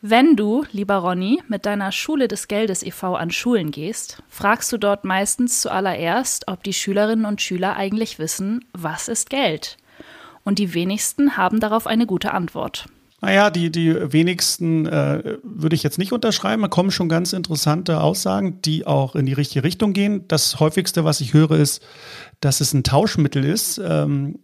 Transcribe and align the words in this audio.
Wenn 0.00 0.36
du, 0.36 0.64
lieber 0.70 0.94
Ronny, 0.98 1.42
mit 1.48 1.66
deiner 1.66 1.90
Schule 1.90 2.28
des 2.28 2.46
Geldes 2.46 2.84
e.V. 2.84 3.16
an 3.16 3.32
Schulen 3.32 3.72
gehst, 3.72 4.22
fragst 4.28 4.70
du 4.70 4.78
dort 4.78 5.04
meistens 5.04 5.60
zuallererst, 5.60 6.46
ob 6.46 6.62
die 6.62 6.72
Schülerinnen 6.72 7.24
und 7.24 7.42
Schüler 7.42 7.74
eigentlich 7.74 8.20
wissen, 8.20 8.64
was 8.72 9.08
ist 9.08 9.28
Geld. 9.28 9.76
Und 10.44 10.60
die 10.60 10.72
wenigsten 10.72 11.36
haben 11.36 11.58
darauf 11.58 11.88
eine 11.88 12.06
gute 12.06 12.32
Antwort. 12.32 12.86
Naja, 13.20 13.50
die, 13.50 13.72
die 13.72 14.12
wenigsten 14.12 14.86
äh, 14.86 15.38
würde 15.42 15.74
ich 15.74 15.82
jetzt 15.82 15.98
nicht 15.98 16.12
unterschreiben. 16.12 16.62
Da 16.62 16.68
kommen 16.68 16.92
schon 16.92 17.08
ganz 17.08 17.32
interessante 17.32 18.00
Aussagen, 18.00 18.62
die 18.62 18.86
auch 18.86 19.16
in 19.16 19.26
die 19.26 19.32
richtige 19.32 19.64
Richtung 19.64 19.94
gehen. 19.94 20.28
Das 20.28 20.60
häufigste, 20.60 21.04
was 21.04 21.20
ich 21.20 21.34
höre, 21.34 21.58
ist, 21.58 21.82
dass 22.38 22.60
es 22.60 22.72
ein 22.72 22.84
Tauschmittel 22.84 23.44
ist. 23.44 23.78
Ähm, 23.84 24.38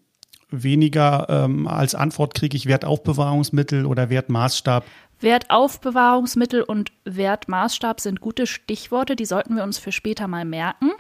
weniger 0.51 1.27
ähm, 1.29 1.67
als 1.67 1.95
Antwort 1.95 2.35
kriege 2.35 2.57
ich 2.57 2.67
Wertaufbewahrungsmittel 2.67 3.87
oder 3.87 4.11
Wertmaßstab. 4.11 4.85
Wertaufbewahrungsmittel 5.21 6.63
und 6.63 6.93
Wertmaßstab 7.05 8.01
sind 8.01 8.21
gute 8.21 8.47
Stichworte, 8.47 9.17
die 9.17 9.25
sollten 9.25 9.57
wir 9.57 9.63
uns 9.63 9.79
für 9.79 9.93
später 9.93 10.29
mal 10.29 10.45
merken. 10.45 10.91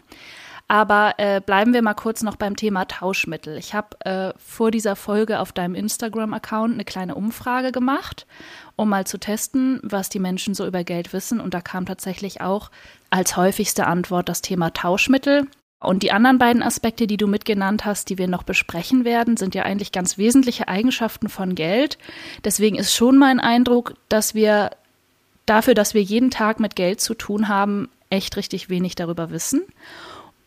Aber 0.66 1.14
äh, 1.18 1.42
bleiben 1.44 1.74
wir 1.74 1.82
mal 1.82 1.94
kurz 1.94 2.22
noch 2.22 2.36
beim 2.36 2.56
Thema 2.56 2.86
Tauschmittel. 2.86 3.58
Ich 3.58 3.74
habe 3.74 4.00
äh, 4.00 4.32
vor 4.38 4.70
dieser 4.70 4.96
Folge 4.96 5.40
auf 5.40 5.52
deinem 5.52 5.74
Instagram-Account 5.74 6.72
eine 6.72 6.84
kleine 6.84 7.14
Umfrage 7.14 7.70
gemacht, 7.70 8.26
um 8.74 8.88
mal 8.88 9.06
zu 9.06 9.18
testen, 9.18 9.78
was 9.82 10.08
die 10.08 10.20
Menschen 10.20 10.54
so 10.54 10.66
über 10.66 10.82
Geld 10.82 11.12
wissen. 11.12 11.38
Und 11.38 11.52
da 11.52 11.60
kam 11.60 11.84
tatsächlich 11.84 12.40
auch 12.40 12.70
als 13.10 13.36
häufigste 13.36 13.86
Antwort 13.86 14.30
das 14.30 14.40
Thema 14.40 14.72
Tauschmittel. 14.72 15.46
Und 15.84 16.02
die 16.02 16.12
anderen 16.12 16.38
beiden 16.38 16.62
Aspekte, 16.62 17.06
die 17.06 17.16
du 17.16 17.26
mitgenannt 17.26 17.84
hast, 17.84 18.10
die 18.10 18.18
wir 18.18 18.28
noch 18.28 18.42
besprechen 18.42 19.04
werden, 19.04 19.36
sind 19.36 19.54
ja 19.54 19.62
eigentlich 19.62 19.92
ganz 19.92 20.18
wesentliche 20.18 20.68
Eigenschaften 20.68 21.28
von 21.28 21.54
Geld. 21.54 21.98
Deswegen 22.44 22.76
ist 22.76 22.94
schon 22.94 23.18
mein 23.18 23.40
Eindruck, 23.40 23.94
dass 24.08 24.34
wir 24.34 24.70
dafür, 25.46 25.74
dass 25.74 25.94
wir 25.94 26.02
jeden 26.02 26.30
Tag 26.30 26.60
mit 26.60 26.76
Geld 26.76 27.00
zu 27.00 27.14
tun 27.14 27.48
haben, 27.48 27.88
echt 28.10 28.36
richtig 28.36 28.68
wenig 28.68 28.94
darüber 28.94 29.30
wissen. 29.30 29.62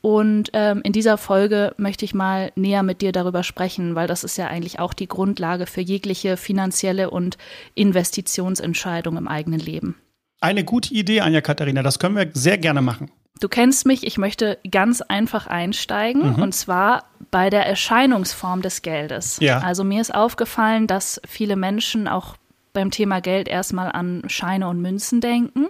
Und 0.02 0.52
ähm, 0.54 0.82
in 0.84 0.94
dieser 0.94 1.18
Folge 1.18 1.74
möchte 1.78 2.06
ich 2.06 2.14
mal 2.14 2.52
näher 2.56 2.84
mit 2.84 3.02
dir 3.02 3.12
darüber 3.12 3.44
sprechen, 3.44 3.96
weil 3.96 4.08
das 4.08 4.24
ist 4.24 4.38
ja 4.38 4.48
eigentlich 4.48 4.80
auch 4.80 4.94
die 4.94 5.08
Grundlage 5.08 5.66
für 5.66 5.82
jegliche 5.82 6.38
finanzielle 6.38 7.10
und 7.10 7.38
Investitionsentscheidung 7.76 9.18
im 9.18 9.28
eigenen 9.28 9.60
Leben. 9.60 9.96
Eine 10.40 10.64
gute 10.64 10.94
Idee, 10.94 11.22
Anja 11.22 11.42
Katharina, 11.42 11.82
das 11.82 11.98
können 11.98 12.16
wir 12.16 12.30
sehr 12.34 12.60
gerne 12.60 12.82
machen. 12.82 13.10
Du 13.40 13.50
kennst 13.50 13.86
mich, 13.86 14.06
ich 14.06 14.18
möchte 14.18 14.58
ganz 14.70 15.02
einfach 15.02 15.48
einsteigen 15.48 16.36
mhm. 16.36 16.42
und 16.42 16.54
zwar 16.54 17.06
bei 17.32 17.50
der 17.50 17.66
Erscheinungsform 17.66 18.62
des 18.62 18.82
Geldes. 18.82 19.38
Ja. 19.42 19.60
Also 19.60 19.84
mir 19.84 20.02
ist 20.02 20.14
aufgefallen, 20.14 20.88
dass 20.88 21.22
viele 21.28 21.56
Menschen 21.56 22.08
auch 22.08 22.36
beim 22.74 22.92
Thema 22.92 23.22
Geld 23.22 23.48
erstmal 23.48 23.92
an 23.92 24.24
Scheine 24.28 24.68
und 24.68 24.82
Münzen 24.82 25.20
denken. 25.20 25.68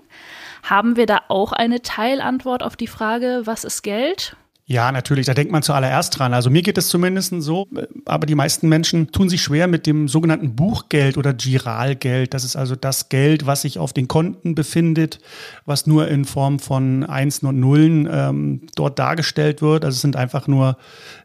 Haben 0.63 0.97
wir 0.97 1.05
da 1.05 1.21
auch 1.29 1.53
eine 1.53 1.81
Teilantwort 1.81 2.63
auf 2.63 2.75
die 2.75 2.87
Frage, 2.87 3.43
was 3.45 3.63
ist 3.63 3.81
Geld? 3.81 4.35
Ja, 4.69 4.91
natürlich, 4.91 5.25
da 5.25 5.33
denkt 5.33 5.53
man 5.53 5.63
zuallererst 5.63 6.19
dran. 6.19 6.33
Also 6.33 6.49
mir 6.49 6.61
geht 6.61 6.77
es 6.77 6.89
zumindest 6.89 7.33
so, 7.37 7.69
aber 8.03 8.25
die 8.25 8.35
meisten 8.35 8.67
Menschen 8.67 9.13
tun 9.13 9.29
sich 9.29 9.41
schwer 9.41 9.65
mit 9.65 9.87
dem 9.87 10.09
sogenannten 10.09 10.57
Buchgeld 10.57 11.17
oder 11.17 11.33
Giralgeld. 11.33 12.33
Das 12.33 12.43
ist 12.43 12.57
also 12.57 12.75
das 12.75 13.07
Geld, 13.07 13.45
was 13.45 13.61
sich 13.61 13.79
auf 13.79 13.93
den 13.93 14.09
Konten 14.09 14.55
befindet, 14.55 15.21
was 15.65 15.87
nur 15.87 16.09
in 16.09 16.25
Form 16.25 16.59
von 16.59 17.05
Einsen 17.05 17.47
und 17.47 17.61
Nullen 17.61 18.09
ähm, 18.11 18.63
dort 18.75 18.99
dargestellt 18.99 19.61
wird. 19.61 19.85
Also 19.85 19.95
es 19.95 20.01
sind 20.01 20.17
einfach 20.17 20.49
nur 20.49 20.75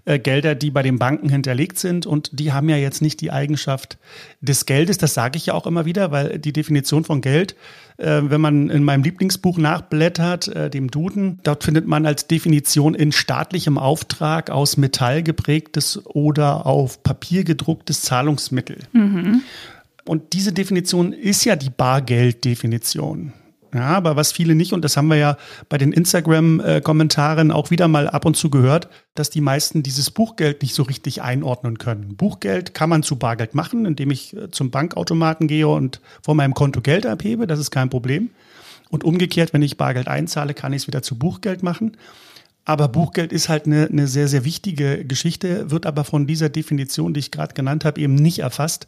äh, 0.05 0.21
Gelder, 0.21 0.55
die 0.55 0.71
bei 0.71 0.85
den 0.85 1.01
Banken 1.01 1.29
hinterlegt 1.29 1.81
sind 1.81 2.07
und 2.07 2.31
die 2.39 2.53
haben 2.53 2.69
ja 2.69 2.77
jetzt 2.77 3.03
nicht 3.03 3.21
die 3.21 3.33
Eigenschaft 3.33 3.99
des 4.41 4.67
Geldes. 4.67 4.99
Das 4.99 5.15
sage 5.15 5.37
ich 5.37 5.47
ja 5.47 5.55
auch 5.55 5.67
immer 5.67 5.85
wieder, 5.85 6.13
weil 6.13 6.39
die 6.39 6.53
Definition 6.53 7.03
von 7.03 7.21
Geld 7.21 7.57
wenn 7.99 8.41
man 8.41 8.71
in 8.71 8.85
meinem 8.85 9.03
Lieblingsbuch 9.03 9.59
nachblättert, 9.59 10.49
äh, 10.49 10.71
dem 10.71 10.91
Duden, 10.91 11.41
dort 11.43 11.65
findet 11.65 11.87
man 11.87 12.07
als 12.07 12.27
Definition 12.27 12.95
in 12.95 13.13
staatlichem 13.13 13.79
Auftrag 13.79 14.51
aus 14.51 14.77
Metall 14.77 15.23
geprägtes 15.23 16.05
oder 16.07 16.67
auf 16.67 17.03
Papier 17.03 17.45
gedrucktes 17.45 18.03
Zahlungsmittel. 18.03 18.79
Mhm. 18.93 19.43
Und 20.05 20.33
diese 20.33 20.53
Definition 20.53 21.13
ist 21.13 21.45
ja 21.45 21.57
die 21.57 21.71
Bargelddefinition. 21.71 23.33
Ja, 23.75 23.89
aber 23.89 24.17
was 24.17 24.33
viele 24.33 24.55
nicht, 24.55 24.75
und 24.75 24.85
das 24.85 24.99
haben 24.99 25.09
wir 25.09 25.17
ja 25.17 25.39
bei 25.71 25.79
den 25.79 25.93
Instagram-Kommentaren 25.93 27.51
auch 27.51 27.71
wieder 27.71 27.89
mal 27.89 28.07
ab 28.07 28.27
und 28.27 28.37
zu 28.37 28.51
gehört, 28.51 28.89
dass 29.15 29.31
die 29.31 29.41
meisten 29.41 29.83
dieses 29.83 30.11
Buchgeld 30.11 30.61
nicht 30.61 30.75
so 30.75 30.83
richtig 30.83 31.23
einordnen 31.23 31.79
können. 31.79 32.17
Buchgeld 32.17 32.75
kann 32.75 32.91
man 32.91 33.03
zu 33.03 33.17
Bargeld 33.17 33.55
machen, 33.55 33.87
indem 33.87 34.11
ich 34.11 34.37
äh, 34.37 34.51
zum 34.51 34.71
Bankautomaten 34.71 35.49
gehe 35.49 35.69
und 35.69 36.03
von 36.23 36.37
meinem 36.37 36.53
Konto 36.53 36.83
Geld 36.83 37.07
abhebe. 37.07 37.47
Das 37.47 37.59
ist 37.59 37.71
kein 37.71 37.89
Problem. 37.89 38.31
Und 38.91 39.05
umgekehrt, 39.05 39.55
wenn 39.55 39.63
ich 39.63 39.79
Bargeld 39.79 40.07
einzahle, 40.07 40.53
kann 40.53 40.75
ich 40.75 40.83
es 40.83 40.87
wieder 40.87 41.03
zu 41.03 41.19
Buchgeld 41.19 41.63
machen. 41.63 41.97
Aber 42.67 42.89
Buchgeld 42.89 43.33
ist 43.33 43.49
halt 43.49 43.65
eine, 43.65 43.87
eine 43.87 44.07
sehr, 44.07 44.29
sehr 44.29 44.45
wichtige 44.45 45.07
Geschichte, 45.07 45.71
wird 45.71 45.87
aber 45.87 46.05
von 46.05 46.27
dieser 46.27 46.51
Definition, 46.51 47.15
die 47.15 47.21
ich 47.21 47.31
gerade 47.31 47.55
genannt 47.55 47.87
habe, 47.87 48.01
eben 48.01 48.15
nicht 48.15 48.41
erfasst. 48.41 48.87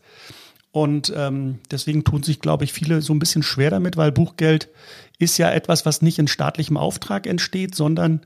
Und 0.74 1.12
ähm, 1.16 1.60
deswegen 1.70 2.02
tun 2.02 2.24
sich, 2.24 2.40
glaube 2.40 2.64
ich, 2.64 2.72
viele 2.72 3.00
so 3.00 3.14
ein 3.14 3.20
bisschen 3.20 3.44
schwer 3.44 3.70
damit, 3.70 3.96
weil 3.96 4.10
Buchgeld 4.10 4.68
ist 5.20 5.38
ja 5.38 5.48
etwas, 5.52 5.86
was 5.86 6.02
nicht 6.02 6.18
in 6.18 6.26
staatlichem 6.26 6.76
Auftrag 6.76 7.28
entsteht, 7.28 7.76
sondern 7.76 8.22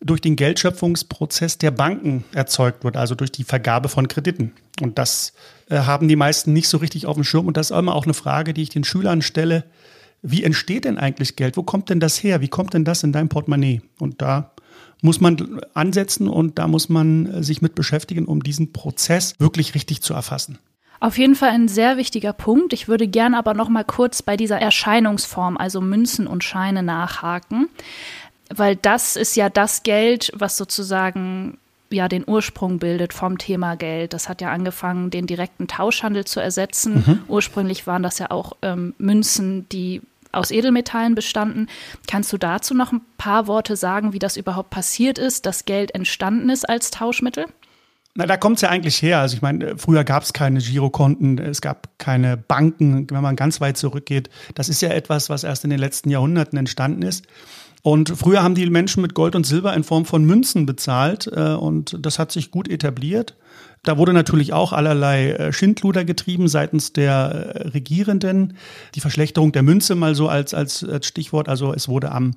durch 0.00 0.22
den 0.22 0.34
Geldschöpfungsprozess 0.34 1.58
der 1.58 1.72
Banken 1.72 2.24
erzeugt 2.32 2.84
wird, 2.84 2.96
also 2.96 3.14
durch 3.14 3.30
die 3.30 3.44
Vergabe 3.44 3.90
von 3.90 4.08
Krediten. 4.08 4.52
Und 4.80 4.96
das 4.96 5.34
äh, 5.68 5.80
haben 5.80 6.08
die 6.08 6.16
meisten 6.16 6.54
nicht 6.54 6.68
so 6.68 6.78
richtig 6.78 7.04
auf 7.04 7.16
dem 7.16 7.24
Schirm. 7.24 7.46
Und 7.46 7.58
das 7.58 7.70
ist 7.70 7.76
immer 7.76 7.94
auch 7.94 8.04
eine 8.04 8.14
Frage, 8.14 8.54
die 8.54 8.62
ich 8.62 8.70
den 8.70 8.84
Schülern 8.84 9.20
stelle. 9.20 9.64
Wie 10.22 10.42
entsteht 10.42 10.86
denn 10.86 10.96
eigentlich 10.96 11.36
Geld? 11.36 11.58
Wo 11.58 11.64
kommt 11.64 11.90
denn 11.90 12.00
das 12.00 12.22
her? 12.22 12.40
Wie 12.40 12.48
kommt 12.48 12.72
denn 12.72 12.86
das 12.86 13.02
in 13.02 13.12
dein 13.12 13.28
Portemonnaie? 13.28 13.82
Und 13.98 14.22
da 14.22 14.52
muss 15.02 15.20
man 15.20 15.60
ansetzen 15.74 16.28
und 16.28 16.58
da 16.58 16.66
muss 16.66 16.88
man 16.88 17.26
äh, 17.26 17.42
sich 17.42 17.60
mit 17.60 17.74
beschäftigen, 17.74 18.24
um 18.24 18.42
diesen 18.42 18.72
Prozess 18.72 19.34
wirklich 19.38 19.74
richtig 19.74 20.00
zu 20.00 20.14
erfassen. 20.14 20.58
Auf 21.00 21.16
jeden 21.16 21.34
Fall 21.34 21.50
ein 21.50 21.66
sehr 21.66 21.96
wichtiger 21.96 22.34
Punkt. 22.34 22.74
Ich 22.74 22.86
würde 22.86 23.08
gern 23.08 23.34
aber 23.34 23.54
noch 23.54 23.70
mal 23.70 23.84
kurz 23.84 24.20
bei 24.20 24.36
dieser 24.36 24.60
Erscheinungsform, 24.60 25.56
also 25.56 25.80
Münzen 25.80 26.26
und 26.26 26.44
Scheine 26.44 26.82
nachhaken, 26.82 27.68
weil 28.54 28.76
das 28.76 29.16
ist 29.16 29.34
ja 29.34 29.48
das 29.48 29.82
Geld, 29.82 30.30
was 30.34 30.58
sozusagen 30.58 31.56
ja 31.90 32.08
den 32.08 32.24
Ursprung 32.26 32.78
bildet 32.78 33.14
vom 33.14 33.38
Thema 33.38 33.76
Geld. 33.76 34.12
Das 34.12 34.28
hat 34.28 34.42
ja 34.42 34.50
angefangen, 34.52 35.10
den 35.10 35.26
direkten 35.26 35.68
Tauschhandel 35.68 36.26
zu 36.26 36.38
ersetzen. 36.38 37.02
Mhm. 37.06 37.18
Ursprünglich 37.28 37.86
waren 37.86 38.02
das 38.02 38.18
ja 38.18 38.30
auch 38.30 38.52
ähm, 38.62 38.94
Münzen, 38.98 39.68
die 39.70 40.02
aus 40.32 40.50
Edelmetallen 40.50 41.14
bestanden. 41.14 41.68
Kannst 42.06 42.32
du 42.32 42.38
dazu 42.38 42.74
noch 42.74 42.92
ein 42.92 43.00
paar 43.18 43.46
Worte 43.46 43.74
sagen, 43.74 44.12
wie 44.12 44.18
das 44.18 44.36
überhaupt 44.36 44.70
passiert 44.70 45.18
ist, 45.18 45.46
dass 45.46 45.64
Geld 45.64 45.94
entstanden 45.94 46.50
ist 46.50 46.68
als 46.68 46.90
Tauschmittel? 46.90 47.46
Na, 48.14 48.26
da 48.26 48.36
kommt 48.36 48.56
es 48.56 48.62
ja 48.62 48.70
eigentlich 48.70 49.00
her. 49.02 49.20
Also 49.20 49.36
ich 49.36 49.42
meine, 49.42 49.78
früher 49.78 50.02
gab 50.02 50.24
es 50.24 50.32
keine 50.32 50.58
Girokonten, 50.58 51.38
es 51.38 51.60
gab 51.60 51.88
keine 51.98 52.36
Banken, 52.36 53.08
wenn 53.10 53.22
man 53.22 53.36
ganz 53.36 53.60
weit 53.60 53.76
zurückgeht. 53.76 54.30
Das 54.54 54.68
ist 54.68 54.82
ja 54.82 54.90
etwas, 54.90 55.30
was 55.30 55.44
erst 55.44 55.64
in 55.64 55.70
den 55.70 55.78
letzten 55.78 56.10
Jahrhunderten 56.10 56.58
entstanden 56.58 57.02
ist. 57.02 57.26
Und 57.82 58.10
früher 58.10 58.42
haben 58.42 58.54
die 58.54 58.68
Menschen 58.68 59.00
mit 59.00 59.14
Gold 59.14 59.34
und 59.34 59.46
Silber 59.46 59.74
in 59.74 59.84
Form 59.84 60.04
von 60.04 60.24
Münzen 60.24 60.66
bezahlt 60.66 61.30
äh, 61.34 61.54
und 61.54 61.96
das 62.04 62.18
hat 62.18 62.30
sich 62.30 62.50
gut 62.50 62.68
etabliert. 62.68 63.36
Da 63.82 63.96
wurde 63.96 64.12
natürlich 64.12 64.52
auch 64.52 64.74
allerlei 64.74 65.30
äh, 65.30 65.52
Schindluder 65.52 66.04
getrieben 66.04 66.48
seitens 66.48 66.92
der 66.92 67.12
äh, 67.14 67.68
Regierenden. 67.68 68.58
Die 68.94 69.00
Verschlechterung 69.00 69.52
der 69.52 69.62
Münze 69.62 69.94
mal 69.94 70.14
so 70.14 70.28
als, 70.28 70.52
als, 70.52 70.84
als 70.84 71.06
Stichwort. 71.06 71.48
Also 71.48 71.72
es 71.72 71.88
wurde 71.88 72.12
am 72.12 72.32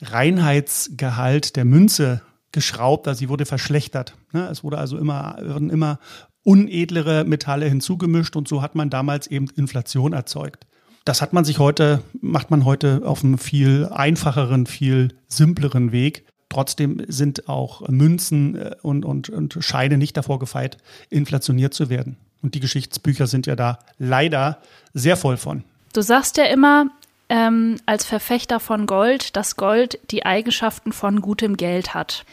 Reinheitsgehalt 0.00 1.56
der 1.56 1.64
Münze 1.64 2.22
geschraubt, 2.54 3.06
also 3.06 3.18
sie 3.18 3.28
wurde 3.28 3.44
verschlechtert. 3.44 4.14
Ne? 4.32 4.48
Es 4.48 4.64
wurde 4.64 4.78
also 4.78 4.96
immer, 4.96 5.36
wurden 5.42 5.68
immer 5.68 5.98
unedlere 6.42 7.24
Metalle 7.24 7.66
hinzugemischt 7.66 8.36
und 8.36 8.48
so 8.48 8.62
hat 8.62 8.74
man 8.74 8.88
damals 8.88 9.26
eben 9.26 9.48
Inflation 9.56 10.14
erzeugt. 10.14 10.66
Das 11.04 11.20
hat 11.20 11.34
man 11.34 11.44
sich 11.44 11.58
heute, 11.58 12.02
macht 12.22 12.50
man 12.50 12.64
heute 12.64 13.02
auf 13.04 13.22
einem 13.22 13.36
viel 13.36 13.86
einfacheren, 13.90 14.64
viel 14.64 15.08
simpleren 15.28 15.92
Weg. 15.92 16.24
Trotzdem 16.48 17.02
sind 17.08 17.48
auch 17.48 17.86
Münzen 17.88 18.54
äh, 18.56 18.76
und, 18.80 19.04
und, 19.04 19.28
und 19.28 19.58
Scheine 19.60 19.98
nicht 19.98 20.16
davor 20.16 20.38
gefeit, 20.38 20.78
inflationiert 21.10 21.74
zu 21.74 21.90
werden. 21.90 22.16
Und 22.40 22.54
die 22.54 22.60
Geschichtsbücher 22.60 23.26
sind 23.26 23.46
ja 23.46 23.56
da 23.56 23.78
leider 23.98 24.58
sehr 24.94 25.16
voll 25.16 25.36
von. 25.36 25.64
Du 25.92 26.02
sagst 26.02 26.36
ja 26.36 26.44
immer, 26.44 26.86
ähm, 27.28 27.76
als 27.86 28.04
Verfechter 28.04 28.60
von 28.60 28.86
Gold, 28.86 29.36
dass 29.36 29.56
Gold 29.56 29.98
die 30.10 30.26
Eigenschaften 30.26 30.92
von 30.92 31.20
gutem 31.20 31.56
Geld 31.56 31.94
hat. 31.94 32.24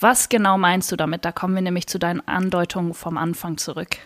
Was 0.00 0.28
genau 0.28 0.58
meinst 0.58 0.92
du 0.92 0.96
damit? 0.96 1.24
Da 1.24 1.32
kommen 1.32 1.54
wir 1.54 1.62
nämlich 1.62 1.88
zu 1.88 1.98
deinen 1.98 2.26
Andeutungen 2.26 2.94
vom 2.94 3.16
Anfang 3.16 3.58
zurück. 3.58 3.96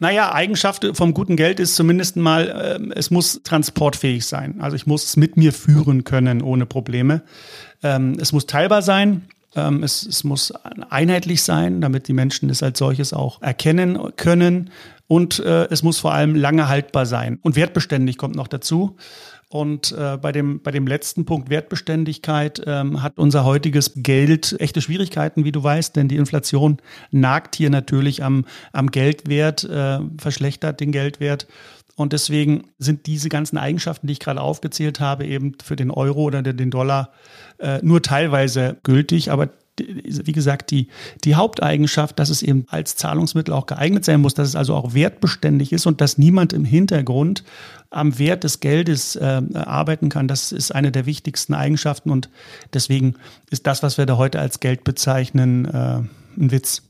Naja, 0.00 0.32
Eigenschaft 0.32 0.86
vom 0.92 1.12
guten 1.12 1.36
Geld 1.36 1.58
ist 1.58 1.74
zumindest 1.74 2.16
mal, 2.16 2.48
äh, 2.48 2.94
es 2.94 3.10
muss 3.10 3.40
transportfähig 3.42 4.26
sein. 4.26 4.60
Also 4.60 4.76
ich 4.76 4.86
muss 4.86 5.04
es 5.04 5.16
mit 5.16 5.36
mir 5.36 5.52
führen 5.52 6.04
können 6.04 6.42
ohne 6.42 6.66
Probleme. 6.66 7.22
Ähm, 7.82 8.16
es 8.20 8.32
muss 8.32 8.46
teilbar 8.46 8.82
sein. 8.82 9.22
Ähm, 9.56 9.82
es, 9.82 10.06
es 10.06 10.22
muss 10.22 10.52
einheitlich 10.90 11.42
sein, 11.42 11.80
damit 11.80 12.06
die 12.06 12.12
Menschen 12.12 12.50
es 12.50 12.62
als 12.62 12.78
solches 12.78 13.12
auch 13.12 13.42
erkennen 13.42 13.98
können. 14.16 14.70
und 15.08 15.40
äh, 15.40 15.64
es 15.70 15.82
muss 15.82 15.98
vor 15.98 16.12
allem 16.12 16.36
lange 16.36 16.68
haltbar 16.68 17.06
sein. 17.06 17.38
Und 17.42 17.56
wertbeständig 17.56 18.18
kommt 18.18 18.36
noch 18.36 18.48
dazu. 18.48 18.96
Und 19.50 19.92
äh, 19.92 20.18
bei, 20.18 20.30
dem, 20.30 20.60
bei 20.60 20.70
dem 20.70 20.86
letzten 20.86 21.24
Punkt 21.24 21.48
Wertbeständigkeit 21.48 22.62
ähm, 22.66 23.02
hat 23.02 23.16
unser 23.16 23.44
heutiges 23.44 23.92
Geld 23.96 24.54
echte 24.60 24.82
Schwierigkeiten, 24.82 25.44
wie 25.44 25.52
du 25.52 25.62
weißt, 25.62 25.96
denn 25.96 26.08
die 26.08 26.16
Inflation 26.16 26.76
nagt 27.10 27.56
hier 27.56 27.70
natürlich 27.70 28.22
am, 28.22 28.44
am 28.72 28.90
Geldwert, 28.90 29.64
äh, 29.64 30.00
verschlechtert 30.18 30.80
den 30.80 30.92
Geldwert. 30.92 31.46
Und 31.96 32.12
deswegen 32.12 32.68
sind 32.78 33.06
diese 33.06 33.30
ganzen 33.30 33.56
Eigenschaften, 33.56 34.06
die 34.06 34.12
ich 34.12 34.20
gerade 34.20 34.40
aufgezählt 34.40 35.00
habe, 35.00 35.26
eben 35.26 35.54
für 35.64 35.76
den 35.76 35.90
Euro 35.90 36.22
oder 36.22 36.42
den 36.42 36.70
Dollar 36.70 37.12
äh, 37.58 37.80
nur 37.82 38.02
teilweise 38.02 38.76
gültig. 38.82 39.30
Aber 39.32 39.48
wie 39.80 40.32
gesagt, 40.32 40.70
die, 40.70 40.88
die 41.24 41.34
Haupteigenschaft, 41.34 42.18
dass 42.18 42.30
es 42.30 42.42
eben 42.42 42.66
als 42.68 42.96
Zahlungsmittel 42.96 43.54
auch 43.54 43.66
geeignet 43.66 44.04
sein 44.04 44.20
muss, 44.20 44.34
dass 44.34 44.48
es 44.48 44.56
also 44.56 44.74
auch 44.74 44.94
wertbeständig 44.94 45.72
ist 45.72 45.86
und 45.86 46.00
dass 46.00 46.18
niemand 46.18 46.52
im 46.52 46.64
Hintergrund 46.64 47.44
am 47.90 48.18
Wert 48.18 48.44
des 48.44 48.60
Geldes 48.60 49.16
äh, 49.16 49.42
arbeiten 49.54 50.08
kann. 50.08 50.28
Das 50.28 50.52
ist 50.52 50.74
eine 50.74 50.92
der 50.92 51.06
wichtigsten 51.06 51.54
Eigenschaften 51.54 52.10
und 52.10 52.28
deswegen 52.74 53.14
ist 53.50 53.66
das, 53.66 53.82
was 53.82 53.98
wir 53.98 54.06
da 54.06 54.16
heute 54.16 54.38
als 54.38 54.60
Geld 54.60 54.84
bezeichnen, 54.84 55.64
äh, 55.64 56.02
ein 56.38 56.50
Witz. 56.50 56.82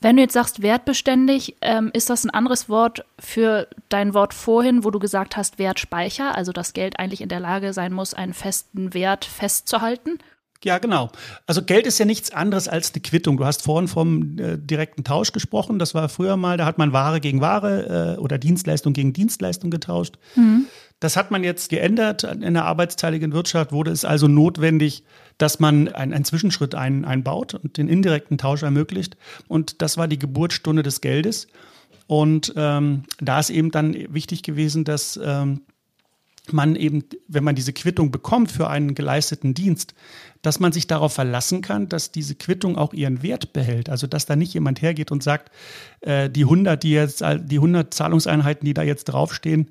Wenn 0.00 0.16
du 0.16 0.22
jetzt 0.22 0.34
sagst 0.34 0.62
wertbeständig, 0.62 1.56
ähm, 1.62 1.90
ist 1.92 2.10
das 2.10 2.24
ein 2.24 2.30
anderes 2.30 2.68
Wort 2.68 3.04
für 3.18 3.66
dein 3.88 4.12
Wort 4.12 4.34
vorhin, 4.34 4.84
wo 4.84 4.90
du 4.90 4.98
gesagt 4.98 5.36
hast 5.36 5.58
Wertspeicher, 5.58 6.36
also 6.36 6.52
dass 6.52 6.74
Geld 6.74 6.98
eigentlich 6.98 7.22
in 7.22 7.28
der 7.28 7.40
Lage 7.40 7.72
sein 7.72 7.92
muss, 7.92 8.12
einen 8.12 8.34
festen 8.34 8.92
Wert 8.92 9.24
festzuhalten? 9.24 10.18
Ja, 10.64 10.78
genau. 10.78 11.10
Also 11.46 11.62
Geld 11.62 11.86
ist 11.86 11.98
ja 11.98 12.04
nichts 12.04 12.32
anderes 12.32 12.68
als 12.68 12.92
eine 12.92 13.02
Quittung. 13.02 13.36
Du 13.36 13.44
hast 13.44 13.62
vorhin 13.62 13.88
vom 13.88 14.38
äh, 14.38 14.58
direkten 14.58 15.04
Tausch 15.04 15.32
gesprochen. 15.32 15.78
Das 15.78 15.94
war 15.94 16.08
früher 16.08 16.36
mal, 16.36 16.56
da 16.56 16.64
hat 16.64 16.78
man 16.78 16.92
Ware 16.92 17.20
gegen 17.20 17.40
Ware 17.40 18.16
äh, 18.16 18.20
oder 18.20 18.38
Dienstleistung 18.38 18.92
gegen 18.92 19.12
Dienstleistung 19.12 19.70
getauscht. 19.70 20.16
Mhm. 20.34 20.66
Das 20.98 21.16
hat 21.16 21.30
man 21.30 21.44
jetzt 21.44 21.68
geändert. 21.68 22.24
In 22.24 22.54
der 22.54 22.64
arbeitsteiligen 22.64 23.32
Wirtschaft 23.32 23.70
wurde 23.70 23.90
es 23.90 24.06
also 24.06 24.28
notwendig, 24.28 25.04
dass 25.36 25.60
man 25.60 25.88
einen, 25.88 26.14
einen 26.14 26.24
Zwischenschritt 26.24 26.74
ein, 26.74 27.04
einbaut 27.04 27.54
und 27.54 27.76
den 27.76 27.88
indirekten 27.88 28.38
Tausch 28.38 28.62
ermöglicht. 28.62 29.16
Und 29.46 29.82
das 29.82 29.98
war 29.98 30.08
die 30.08 30.18
Geburtsstunde 30.18 30.82
des 30.82 31.02
Geldes. 31.02 31.48
Und 32.06 32.54
ähm, 32.56 33.02
da 33.20 33.40
ist 33.40 33.50
eben 33.50 33.70
dann 33.70 33.94
wichtig 34.14 34.42
gewesen, 34.42 34.84
dass 34.84 35.20
ähm, 35.22 35.62
man 36.52 36.76
eben, 36.76 37.04
wenn 37.28 37.44
man 37.44 37.54
diese 37.54 37.72
Quittung 37.72 38.10
bekommt 38.10 38.50
für 38.50 38.68
einen 38.68 38.94
geleisteten 38.94 39.54
Dienst, 39.54 39.94
dass 40.42 40.60
man 40.60 40.72
sich 40.72 40.86
darauf 40.86 41.12
verlassen 41.12 41.60
kann, 41.60 41.88
dass 41.88 42.12
diese 42.12 42.34
Quittung 42.34 42.76
auch 42.76 42.92
ihren 42.92 43.22
Wert 43.22 43.52
behält. 43.52 43.88
Also 43.88 44.06
dass 44.06 44.26
da 44.26 44.36
nicht 44.36 44.54
jemand 44.54 44.82
hergeht 44.82 45.10
und 45.10 45.22
sagt, 45.22 45.50
äh, 46.00 46.30
die 46.30 46.44
100, 46.44 46.82
die 46.82 46.92
jetzt, 46.92 47.22
die 47.22 47.56
100 47.56 47.92
Zahlungseinheiten, 47.92 48.64
die 48.64 48.74
da 48.74 48.82
jetzt 48.82 49.04
draufstehen, 49.04 49.70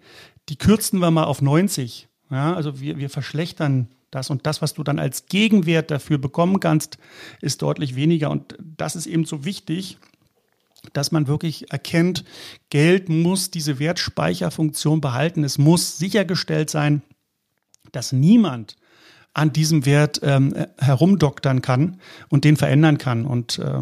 die 0.49 0.57
kürzen 0.57 0.99
wir 0.99 1.11
mal 1.11 1.23
auf 1.23 1.41
90. 1.41 2.07
Ja, 2.31 2.53
also 2.55 2.79
wir, 2.79 2.97
wir 2.97 3.09
verschlechtern 3.09 3.87
das 4.11 4.29
und 4.29 4.45
das, 4.47 4.61
was 4.61 4.73
du 4.73 4.83
dann 4.83 4.99
als 4.99 5.27
Gegenwert 5.27 5.91
dafür 5.91 6.17
bekommen 6.17 6.59
kannst, 6.59 6.97
ist 7.41 7.61
deutlich 7.61 7.95
weniger. 7.95 8.31
Und 8.31 8.57
das 8.59 8.95
ist 8.95 9.07
eben 9.07 9.25
so 9.25 9.45
wichtig, 9.45 9.97
dass 10.93 11.11
man 11.11 11.27
wirklich 11.27 11.71
erkennt, 11.71 12.23
Geld 12.69 13.09
muss 13.09 13.51
diese 13.51 13.79
Wertspeicherfunktion 13.79 15.01
behalten. 15.01 15.43
Es 15.43 15.57
muss 15.57 15.97
sichergestellt 15.97 16.69
sein, 16.69 17.01
dass 17.91 18.11
niemand 18.11 18.75
an 19.33 19.51
diesem 19.51 19.85
Wert 19.85 20.21
ähm, 20.23 20.53
herumdoktern 20.79 21.61
kann 21.61 21.99
und 22.29 22.45
den 22.45 22.55
verändern 22.55 22.97
kann. 22.97 23.25
Und 23.25 23.59
äh, 23.59 23.81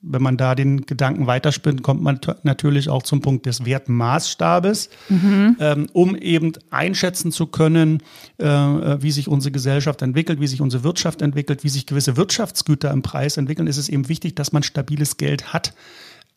wenn 0.00 0.22
man 0.22 0.36
da 0.36 0.54
den 0.54 0.86
Gedanken 0.86 1.26
weiterspinnt, 1.26 1.82
kommt 1.82 2.02
man 2.02 2.20
natürlich 2.44 2.88
auch 2.88 3.02
zum 3.02 3.20
Punkt 3.20 3.46
des 3.46 3.64
Wertmaßstabes, 3.64 4.90
mhm. 5.08 5.56
ähm, 5.58 5.86
um 5.92 6.16
eben 6.16 6.52
einschätzen 6.70 7.32
zu 7.32 7.48
können, 7.48 8.02
äh, 8.38 8.46
wie 8.46 9.10
sich 9.10 9.26
unsere 9.26 9.50
Gesellschaft 9.50 10.02
entwickelt, 10.02 10.40
wie 10.40 10.46
sich 10.46 10.60
unsere 10.60 10.84
Wirtschaft 10.84 11.22
entwickelt, 11.22 11.64
wie 11.64 11.68
sich 11.68 11.86
gewisse 11.86 12.16
Wirtschaftsgüter 12.16 12.92
im 12.92 13.02
Preis 13.02 13.36
entwickeln, 13.36 13.66
ist 13.66 13.78
es 13.78 13.88
eben 13.88 14.08
wichtig, 14.08 14.36
dass 14.36 14.52
man 14.52 14.62
stabiles 14.62 15.16
Geld 15.16 15.52
hat 15.52 15.74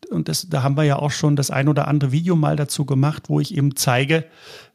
und 0.10 0.28
das, 0.28 0.50
da 0.50 0.64
haben 0.64 0.78
wir 0.78 0.84
ja 0.84 0.98
auch 0.98 1.12
schon 1.12 1.36
das 1.36 1.52
ein 1.52 1.68
oder 1.68 1.88
andere 1.88 2.12
Video 2.12 2.36
mal 2.36 2.56
dazu 2.56 2.86
gemacht, 2.86 3.24
wo 3.28 3.40
ich 3.40 3.56
eben 3.56 3.76
zeige, 3.76 4.26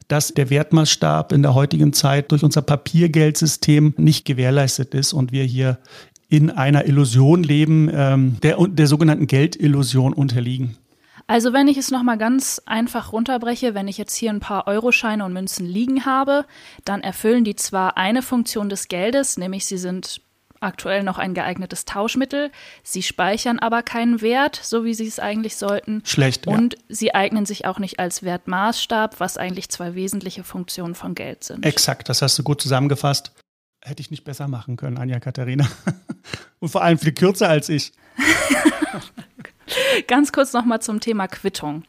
dass 0.07 0.33
der 0.33 0.49
Wertmaßstab 0.49 1.31
in 1.31 1.41
der 1.41 1.53
heutigen 1.53 1.93
Zeit 1.93 2.31
durch 2.31 2.43
unser 2.43 2.61
Papiergeldsystem 2.61 3.93
nicht 3.97 4.25
gewährleistet 4.25 4.93
ist 4.93 5.13
und 5.13 5.31
wir 5.31 5.43
hier 5.43 5.79
in 6.29 6.49
einer 6.49 6.85
Illusion 6.85 7.43
leben, 7.43 7.89
ähm, 7.93 8.37
der, 8.41 8.57
der 8.67 8.87
sogenannten 8.87 9.27
Geldillusion 9.27 10.13
unterliegen. 10.13 10.77
Also 11.29 11.51
wenn 11.51 11.67
ich 11.67 11.77
es 11.77 11.91
nochmal 11.91 12.17
ganz 12.17 12.61
einfach 12.65 13.11
runterbreche, 13.11 13.75
wenn 13.75 13.89
ich 13.89 13.97
jetzt 13.97 14.15
hier 14.15 14.29
ein 14.29 14.39
paar 14.39 14.65
Euroscheine 14.65 15.25
und 15.25 15.33
Münzen 15.33 15.65
liegen 15.65 16.05
habe, 16.05 16.45
dann 16.85 17.01
erfüllen 17.01 17.43
die 17.43 17.55
zwar 17.55 17.97
eine 17.97 18.21
Funktion 18.21 18.69
des 18.69 18.87
Geldes, 18.87 19.37
nämlich 19.37 19.65
sie 19.65 19.77
sind 19.77 20.21
aktuell 20.59 21.03
noch 21.03 21.17
ein 21.17 21.33
geeignetes 21.33 21.85
Tauschmittel. 21.85 22.51
Sie 22.83 23.03
speichern 23.03 23.59
aber 23.59 23.83
keinen 23.83 24.21
Wert, 24.21 24.59
so 24.61 24.85
wie 24.85 24.93
sie 24.93 25.07
es 25.07 25.19
eigentlich 25.19 25.55
sollten. 25.55 26.01
Schlecht. 26.05 26.47
Und 26.47 26.73
ja. 26.73 26.79
sie 26.89 27.15
eignen 27.15 27.45
sich 27.45 27.65
auch 27.65 27.79
nicht 27.79 27.99
als 27.99 28.23
Wertmaßstab, 28.23 29.19
was 29.19 29.37
eigentlich 29.37 29.69
zwei 29.69 29.95
wesentliche 29.95 30.43
Funktionen 30.43 30.95
von 30.95 31.15
Geld 31.15 31.43
sind. 31.43 31.65
Exakt, 31.65 32.09
das 32.09 32.21
hast 32.21 32.37
du 32.37 32.43
gut 32.43 32.61
zusammengefasst. 32.61 33.31
Hätte 33.83 34.01
ich 34.01 34.11
nicht 34.11 34.23
besser 34.23 34.47
machen 34.47 34.75
können, 34.75 34.97
Anja 34.97 35.19
Katharina. 35.19 35.67
Und 36.59 36.69
vor 36.69 36.83
allem 36.83 36.97
viel 36.97 37.13
kürzer 37.13 37.49
als 37.49 37.69
ich. 37.69 37.93
Ganz 40.07 40.31
kurz 40.31 40.53
nochmal 40.53 40.81
zum 40.81 40.99
Thema 40.99 41.27
Quittung. 41.27 41.83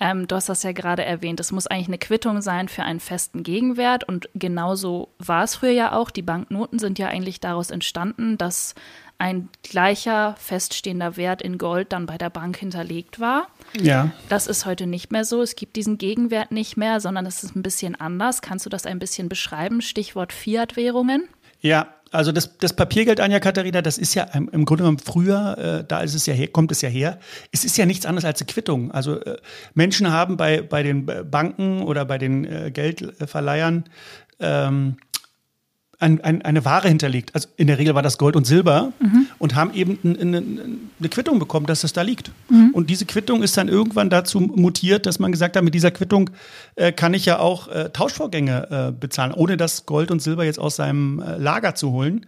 Ähm, 0.00 0.28
du 0.28 0.36
hast 0.36 0.48
das 0.48 0.62
ja 0.62 0.72
gerade 0.72 1.04
erwähnt. 1.04 1.40
Es 1.40 1.52
muss 1.52 1.66
eigentlich 1.66 1.88
eine 1.88 1.98
Quittung 1.98 2.40
sein 2.42 2.68
für 2.68 2.82
einen 2.82 3.00
festen 3.00 3.42
Gegenwert. 3.42 4.04
Und 4.04 4.28
genauso 4.34 5.08
war 5.18 5.44
es 5.44 5.56
früher 5.56 5.70
ja 5.70 5.92
auch. 5.92 6.10
Die 6.10 6.22
Banknoten 6.22 6.78
sind 6.78 6.98
ja 6.98 7.08
eigentlich 7.08 7.40
daraus 7.40 7.70
entstanden, 7.70 8.38
dass 8.38 8.74
ein 9.18 9.48
gleicher 9.62 10.34
feststehender 10.38 11.16
Wert 11.16 11.42
in 11.42 11.56
Gold 11.56 11.92
dann 11.92 12.06
bei 12.06 12.18
der 12.18 12.30
Bank 12.30 12.56
hinterlegt 12.56 13.20
war. 13.20 13.46
Ja. 13.80 14.10
Das 14.28 14.48
ist 14.48 14.66
heute 14.66 14.86
nicht 14.88 15.12
mehr 15.12 15.24
so. 15.24 15.42
Es 15.42 15.54
gibt 15.54 15.76
diesen 15.76 15.96
Gegenwert 15.96 16.50
nicht 16.50 16.76
mehr, 16.76 17.00
sondern 17.00 17.24
es 17.26 17.44
ist 17.44 17.54
ein 17.54 17.62
bisschen 17.62 17.94
anders. 17.94 18.42
Kannst 18.42 18.66
du 18.66 18.70
das 18.70 18.84
ein 18.84 18.98
bisschen 18.98 19.28
beschreiben? 19.28 19.80
Stichwort 19.80 20.32
Fiat-Währungen. 20.32 21.28
Ja, 21.60 21.94
also 22.12 22.30
das, 22.30 22.58
das 22.58 22.74
Papiergeld, 22.74 23.20
Anja 23.20 23.40
Katharina, 23.40 23.82
das 23.82 23.98
ist 23.98 24.14
ja 24.14 24.24
im, 24.34 24.64
Grunde 24.64 24.84
genommen 24.84 24.98
früher, 24.98 25.58
äh, 25.58 25.84
da 25.86 26.00
ist 26.00 26.14
es 26.14 26.26
ja 26.26 26.34
her, 26.34 26.48
kommt 26.48 26.70
es 26.70 26.82
ja 26.82 26.88
her. 26.88 27.18
Es 27.50 27.64
ist 27.64 27.76
ja 27.78 27.86
nichts 27.86 28.06
anderes 28.06 28.24
als 28.24 28.40
eine 28.40 28.46
Quittung. 28.46 28.92
Also 28.92 29.18
äh, 29.20 29.38
Menschen 29.74 30.10
haben 30.12 30.36
bei, 30.36 30.60
bei 30.60 30.82
den 30.82 31.06
Banken 31.06 31.82
oder 31.82 32.04
bei 32.04 32.18
den 32.18 32.44
äh, 32.44 32.70
Geldverleihern 32.70 33.84
ähm, 34.40 34.96
ein, 35.98 36.20
ein, 36.20 36.42
eine 36.42 36.64
Ware 36.64 36.88
hinterlegt. 36.88 37.34
Also 37.34 37.48
in 37.56 37.68
der 37.68 37.78
Regel 37.78 37.94
war 37.94 38.02
das 38.02 38.18
Gold 38.18 38.36
und 38.36 38.46
Silber 38.46 38.92
mhm. 39.00 39.28
Und 39.42 39.56
haben 39.56 39.74
eben 39.74 39.98
eine, 40.04 41.08
Quittung 41.08 41.40
bekommen, 41.40 41.66
dass 41.66 41.82
es 41.82 41.92
da 41.92 42.02
liegt. 42.02 42.30
Mhm. 42.48 42.70
Und 42.74 42.90
diese 42.90 43.06
Quittung 43.06 43.42
ist 43.42 43.56
dann 43.56 43.66
irgendwann 43.66 44.08
dazu 44.08 44.38
mutiert, 44.38 45.04
dass 45.04 45.18
man 45.18 45.32
gesagt 45.32 45.56
hat, 45.56 45.64
mit 45.64 45.74
dieser 45.74 45.90
Quittung 45.90 46.30
äh, 46.76 46.92
kann 46.92 47.12
ich 47.12 47.26
ja 47.26 47.40
auch 47.40 47.66
äh, 47.66 47.90
Tauschvorgänge 47.92 48.68
äh, 48.70 48.92
bezahlen, 48.92 49.34
ohne 49.34 49.56
das 49.56 49.84
Gold 49.84 50.12
und 50.12 50.22
Silber 50.22 50.44
jetzt 50.44 50.60
aus 50.60 50.76
seinem 50.76 51.20
äh, 51.20 51.38
Lager 51.38 51.74
zu 51.74 51.90
holen. 51.90 52.24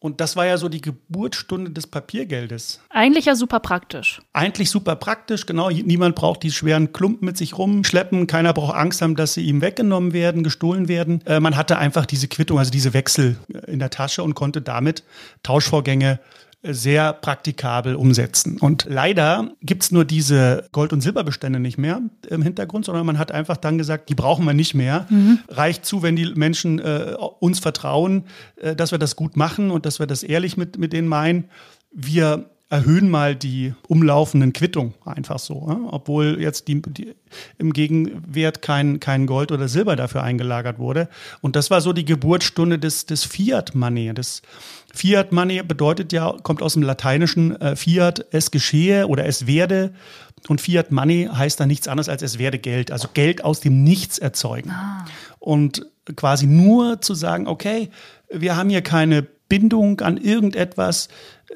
Und 0.00 0.20
das 0.20 0.36
war 0.36 0.46
ja 0.46 0.58
so 0.58 0.68
die 0.68 0.80
Geburtsstunde 0.80 1.72
des 1.72 1.88
Papiergeldes. 1.88 2.80
Eigentlich 2.88 3.24
ja 3.24 3.34
super 3.34 3.58
praktisch. 3.58 4.20
Eigentlich 4.32 4.70
super 4.70 4.94
praktisch, 4.94 5.46
genau. 5.46 5.70
Niemand 5.70 6.14
braucht 6.14 6.44
die 6.44 6.52
schweren 6.52 6.92
Klumpen 6.92 7.26
mit 7.26 7.36
sich 7.36 7.58
rumschleppen. 7.58 8.28
Keiner 8.28 8.52
braucht 8.52 8.76
Angst 8.76 9.02
haben, 9.02 9.16
dass 9.16 9.34
sie 9.34 9.42
ihm 9.42 9.60
weggenommen 9.60 10.12
werden, 10.12 10.44
gestohlen 10.44 10.88
werden. 10.88 11.22
Äh, 11.26 11.38
man 11.38 11.56
hatte 11.56 11.78
einfach 11.78 12.06
diese 12.06 12.26
Quittung, 12.26 12.58
also 12.58 12.70
diese 12.72 12.94
Wechsel 12.94 13.36
äh, 13.52 13.70
in 13.70 13.78
der 13.78 13.90
Tasche 13.90 14.24
und 14.24 14.34
konnte 14.34 14.60
damit 14.60 15.04
Tauschvorgänge 15.44 16.20
sehr 16.62 17.12
praktikabel 17.12 17.94
umsetzen. 17.94 18.58
Und 18.58 18.86
leider 18.88 19.52
gibt's 19.62 19.92
nur 19.92 20.04
diese 20.04 20.68
Gold- 20.72 20.92
und 20.92 21.00
Silberbestände 21.00 21.60
nicht 21.60 21.78
mehr 21.78 22.00
im 22.28 22.42
Hintergrund, 22.42 22.84
sondern 22.84 23.06
man 23.06 23.18
hat 23.18 23.30
einfach 23.30 23.56
dann 23.56 23.78
gesagt, 23.78 24.08
die 24.08 24.16
brauchen 24.16 24.44
wir 24.44 24.54
nicht 24.54 24.74
mehr. 24.74 25.06
Mhm. 25.08 25.38
Reicht 25.48 25.84
zu, 25.84 26.02
wenn 26.02 26.16
die 26.16 26.32
Menschen 26.34 26.80
äh, 26.80 27.14
uns 27.38 27.60
vertrauen, 27.60 28.24
äh, 28.56 28.74
dass 28.74 28.90
wir 28.90 28.98
das 28.98 29.14
gut 29.14 29.36
machen 29.36 29.70
und 29.70 29.86
dass 29.86 30.00
wir 30.00 30.06
das 30.06 30.24
ehrlich 30.24 30.56
mit, 30.56 30.78
mit 30.78 30.92
denen 30.92 31.06
meinen. 31.06 31.44
Wir 31.92 32.50
erhöhen 32.70 33.08
mal 33.08 33.34
die 33.34 33.72
umlaufenden 33.86 34.52
Quittungen 34.52 34.92
einfach 35.04 35.38
so, 35.38 35.66
ja? 35.68 35.78
obwohl 35.90 36.38
jetzt 36.38 36.68
die, 36.68 36.82
die, 36.82 37.14
im 37.56 37.72
Gegenwert 37.72 38.60
kein, 38.60 39.00
kein 39.00 39.26
Gold 39.26 39.52
oder 39.52 39.68
Silber 39.68 39.96
dafür 39.96 40.22
eingelagert 40.22 40.78
wurde. 40.78 41.08
Und 41.40 41.56
das 41.56 41.70
war 41.70 41.80
so 41.80 41.94
die 41.94 42.04
Geburtsstunde 42.04 42.78
des, 42.78 43.06
des 43.06 43.24
Fiat 43.24 43.74
Money. 43.74 44.12
Das 44.12 44.42
Fiat 44.92 45.32
Money 45.32 45.62
bedeutet 45.62 46.12
ja, 46.12 46.36
kommt 46.42 46.60
aus 46.60 46.74
dem 46.74 46.82
Lateinischen 46.82 47.58
äh, 47.58 47.74
Fiat, 47.74 48.26
es 48.32 48.50
geschehe 48.50 49.08
oder 49.08 49.24
es 49.24 49.46
werde. 49.46 49.94
Und 50.46 50.60
Fiat 50.60 50.92
Money 50.92 51.30
heißt 51.32 51.58
dann 51.58 51.68
nichts 51.68 51.88
anderes 51.88 52.10
als 52.10 52.22
es 52.22 52.38
werde 52.38 52.58
Geld, 52.58 52.90
also 52.90 53.08
Geld 53.14 53.44
aus 53.44 53.60
dem 53.60 53.82
Nichts 53.82 54.18
erzeugen. 54.18 54.70
Ah. 54.70 55.06
Und 55.38 55.86
quasi 56.16 56.46
nur 56.46 57.00
zu 57.00 57.14
sagen, 57.14 57.46
okay, 57.46 57.88
wir 58.30 58.56
haben 58.56 58.68
hier 58.68 58.82
keine 58.82 59.26
Bindung 59.48 60.00
an 60.00 60.16
irgendetwas. 60.16 61.08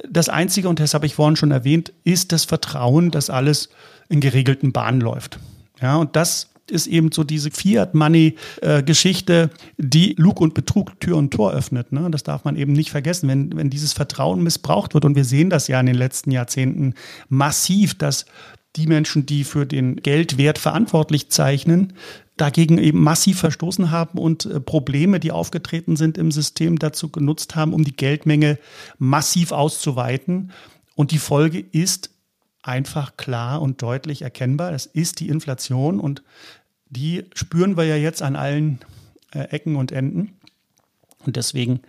Das 0.09 0.29
Einzige, 0.29 0.69
und 0.69 0.81
das 0.81 0.95
habe 0.95 1.07
ich 1.07 1.15
vorhin 1.15 1.37
schon 1.37 1.51
erwähnt, 1.51 1.93
ist 2.05 2.33
das 2.33 2.45
Vertrauen, 2.45 3.11
dass 3.11 3.31
alles 3.31 3.69
in 4.09 4.21
geregelten 4.21 4.73
Bahnen 4.73 5.01
läuft. 5.01 5.39
Ja, 5.81 5.97
und 5.97 6.17
das 6.17 6.49
ist 6.71 6.87
eben 6.87 7.13
so 7.13 7.25
diese 7.25 7.51
Fiat-Money-Geschichte, 7.51 9.51
die 9.77 10.15
Lug 10.17 10.41
und 10.41 10.55
Betrug 10.55 10.99
Tür 11.01 11.17
und 11.17 11.33
Tor 11.33 11.53
öffnet. 11.53 11.93
Ne? 11.93 12.09
Das 12.11 12.23
darf 12.23 12.45
man 12.45 12.57
eben 12.57 12.73
nicht 12.73 12.91
vergessen. 12.91 13.29
Wenn, 13.29 13.55
wenn 13.57 13.69
dieses 13.69 13.93
Vertrauen 13.93 14.43
missbraucht 14.43 14.95
wird, 14.95 15.05
und 15.05 15.17
wir 15.17 15.25
sehen 15.25 15.51
das 15.51 15.69
ja 15.69 15.81
in 15.81 15.87
den 15.87 15.97
letzten 15.97 16.31
Jahrzehnten 16.31 16.95
massiv, 17.29 17.99
dass 17.99 18.27
die 18.77 18.87
Menschen, 18.87 19.27
die 19.27 19.45
für 19.45 19.67
den 19.67 19.97
Geldwert 19.97 20.59
verantwortlich 20.59 21.31
zeichnen, 21.31 21.93
dagegen 22.37 22.79
eben 22.79 23.01
massiv 23.03 23.41
verstoßen 23.41 23.91
haben 23.91 24.19
und 24.19 24.47
äh, 24.47 24.61
Probleme, 24.61 25.21
die 25.21 25.33
aufgetreten 25.33 25.97
sind 25.97 26.19
im 26.19 26.31
System, 26.31 26.79
dazu 26.79 27.11
genutzt 27.11 27.55
haben, 27.57 27.75
um 27.75 27.85
die 27.85 27.97
Geldmenge 27.97 28.59
massiv 28.99 29.53
auszuweiten. 29.53 30.53
Und 30.95 31.11
die 31.11 31.19
Folge 31.19 31.61
ist 31.61 32.11
einfach 32.63 33.17
klar 33.17 33.61
und 33.61 33.83
deutlich 33.83 34.23
erkennbar. 34.23 34.73
Das 34.73 34.87
ist 34.87 35.21
die 35.21 35.29
Inflation 35.29 36.01
und 36.01 36.23
die 36.89 37.25
spüren 37.35 37.77
wir 37.77 37.85
ja 37.85 37.97
jetzt 37.97 38.23
an 38.23 38.37
allen 38.37 38.81
äh, 39.33 39.41
Ecken 39.45 39.77
und 39.77 39.93
Enden. 39.93 40.35
Und 41.25 41.37
deswegen 41.37 41.81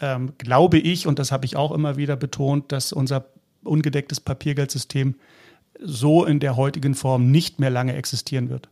ähm, 0.00 0.32
glaube 0.38 0.78
ich, 0.78 1.06
und 1.06 1.18
das 1.18 1.32
habe 1.32 1.44
ich 1.44 1.56
auch 1.56 1.72
immer 1.72 1.96
wieder 1.96 2.16
betont, 2.16 2.72
dass 2.72 2.92
unser 2.92 3.26
ungedecktes 3.62 4.20
Papiergeldsystem 4.20 5.14
so 5.82 6.24
in 6.24 6.40
der 6.40 6.56
heutigen 6.56 6.94
Form 6.94 7.30
nicht 7.30 7.58
mehr 7.58 7.70
lange 7.70 7.94
existieren 7.94 8.50
wird. 8.50 8.68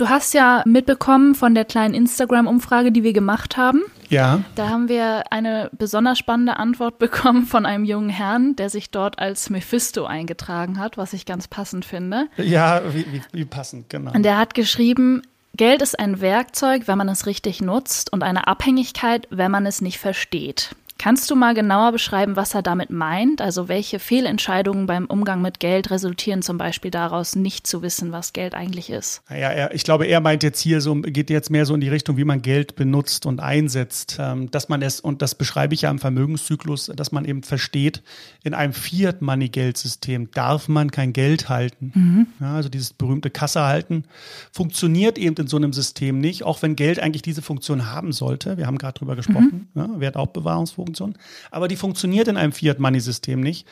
Du 0.00 0.08
hast 0.08 0.32
ja 0.32 0.62
mitbekommen 0.64 1.34
von 1.34 1.54
der 1.54 1.66
kleinen 1.66 1.92
Instagram-Umfrage, 1.92 2.90
die 2.90 3.02
wir 3.02 3.12
gemacht 3.12 3.58
haben. 3.58 3.82
Ja. 4.08 4.40
Da 4.54 4.70
haben 4.70 4.88
wir 4.88 5.30
eine 5.30 5.68
besonders 5.76 6.18
spannende 6.18 6.56
Antwort 6.56 6.98
bekommen 6.98 7.44
von 7.44 7.66
einem 7.66 7.84
jungen 7.84 8.08
Herrn, 8.08 8.56
der 8.56 8.70
sich 8.70 8.90
dort 8.90 9.18
als 9.18 9.50
Mephisto 9.50 10.06
eingetragen 10.06 10.78
hat, 10.78 10.96
was 10.96 11.12
ich 11.12 11.26
ganz 11.26 11.48
passend 11.48 11.84
finde. 11.84 12.28
Ja, 12.38 12.80
wie, 12.94 13.12
wie, 13.12 13.20
wie 13.30 13.44
passend, 13.44 13.90
genau. 13.90 14.12
Und 14.12 14.22
der 14.22 14.38
hat 14.38 14.54
geschrieben, 14.54 15.20
Geld 15.56 15.82
ist 15.82 15.98
ein 15.98 16.22
Werkzeug, 16.22 16.88
wenn 16.88 16.96
man 16.96 17.10
es 17.10 17.26
richtig 17.26 17.60
nutzt 17.60 18.10
und 18.10 18.22
eine 18.22 18.46
Abhängigkeit, 18.46 19.28
wenn 19.28 19.50
man 19.50 19.66
es 19.66 19.82
nicht 19.82 19.98
versteht. 19.98 20.70
Kannst 21.00 21.30
du 21.30 21.34
mal 21.34 21.54
genauer 21.54 21.92
beschreiben, 21.92 22.36
was 22.36 22.54
er 22.54 22.60
damit 22.60 22.90
meint? 22.90 23.40
Also 23.40 23.68
welche 23.68 23.98
Fehlentscheidungen 23.98 24.84
beim 24.84 25.06
Umgang 25.06 25.40
mit 25.40 25.58
Geld 25.58 25.90
resultieren 25.90 26.42
zum 26.42 26.58
Beispiel 26.58 26.90
daraus, 26.90 27.36
nicht 27.36 27.66
zu 27.66 27.80
wissen, 27.80 28.12
was 28.12 28.34
Geld 28.34 28.54
eigentlich 28.54 28.90
ist? 28.90 29.22
Ja, 29.30 29.48
er, 29.48 29.74
ich 29.74 29.82
glaube, 29.84 30.04
er 30.04 30.20
meint 30.20 30.42
jetzt 30.42 30.60
hier 30.60 30.82
so, 30.82 30.94
geht 30.96 31.30
jetzt 31.30 31.48
mehr 31.48 31.64
so 31.64 31.74
in 31.74 31.80
die 31.80 31.88
Richtung, 31.88 32.18
wie 32.18 32.24
man 32.24 32.42
Geld 32.42 32.76
benutzt 32.76 33.24
und 33.24 33.40
einsetzt. 33.40 34.18
Ähm, 34.20 34.50
dass 34.50 34.68
man 34.68 34.82
es, 34.82 35.00
und 35.00 35.22
das 35.22 35.34
beschreibe 35.34 35.72
ich 35.72 35.80
ja 35.80 35.90
im 35.90 35.98
Vermögenszyklus, 35.98 36.92
dass 36.94 37.12
man 37.12 37.24
eben 37.24 37.44
versteht, 37.44 38.02
in 38.44 38.52
einem 38.52 38.74
Fiat-Money-Geldsystem 38.74 40.30
darf 40.32 40.68
man 40.68 40.90
kein 40.90 41.14
Geld 41.14 41.48
halten. 41.48 41.92
Mhm. 41.94 42.26
Ja, 42.40 42.56
also 42.56 42.68
dieses 42.68 42.92
berühmte 42.92 43.30
Kasse 43.30 43.62
halten 43.62 44.04
funktioniert 44.52 45.16
eben 45.16 45.34
in 45.36 45.46
so 45.46 45.56
einem 45.56 45.72
System 45.72 46.18
nicht, 46.18 46.42
auch 46.42 46.60
wenn 46.60 46.76
Geld 46.76 47.00
eigentlich 47.00 47.22
diese 47.22 47.40
Funktion 47.40 47.90
haben 47.90 48.12
sollte. 48.12 48.58
Wir 48.58 48.66
haben 48.66 48.76
gerade 48.76 48.98
drüber 48.98 49.16
gesprochen, 49.16 49.70
mhm. 49.72 49.80
ja, 49.80 49.88
Wertaufbewahrungsfunktion. 49.98 50.89
Funktion. 50.90 51.14
Aber 51.50 51.68
die 51.68 51.76
funktioniert 51.76 52.28
in 52.28 52.36
einem 52.36 52.52
Fiat-Money-System 52.52 53.40
nicht. 53.40 53.66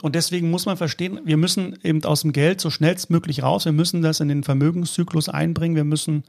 Und 0.00 0.14
deswegen 0.14 0.50
muss 0.50 0.64
man 0.64 0.76
verstehen, 0.76 1.20
wir 1.24 1.36
müssen 1.36 1.78
eben 1.84 2.02
aus 2.04 2.22
dem 2.22 2.32
Geld 2.32 2.60
so 2.60 2.70
schnellstmöglich 2.70 3.42
raus. 3.42 3.66
Wir 3.66 3.72
müssen 3.72 4.00
das 4.02 4.20
in 4.20 4.28
den 4.28 4.42
Vermögenszyklus 4.42 5.28
einbringen. 5.28 5.76
Wir 5.76 5.84
müssen 5.84 6.24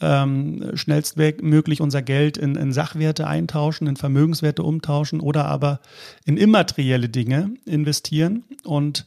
ähm, 0.00 0.72
schnellstmöglich 0.74 1.80
unser 1.80 2.02
Geld 2.02 2.36
in, 2.36 2.56
in 2.56 2.72
Sachwerte 2.72 3.26
eintauschen, 3.26 3.86
in 3.86 3.96
Vermögenswerte 3.96 4.62
umtauschen 4.62 5.20
oder 5.20 5.46
aber 5.46 5.80
in 6.24 6.36
immaterielle 6.36 7.08
Dinge 7.08 7.52
investieren. 7.64 8.44
Und 8.64 9.06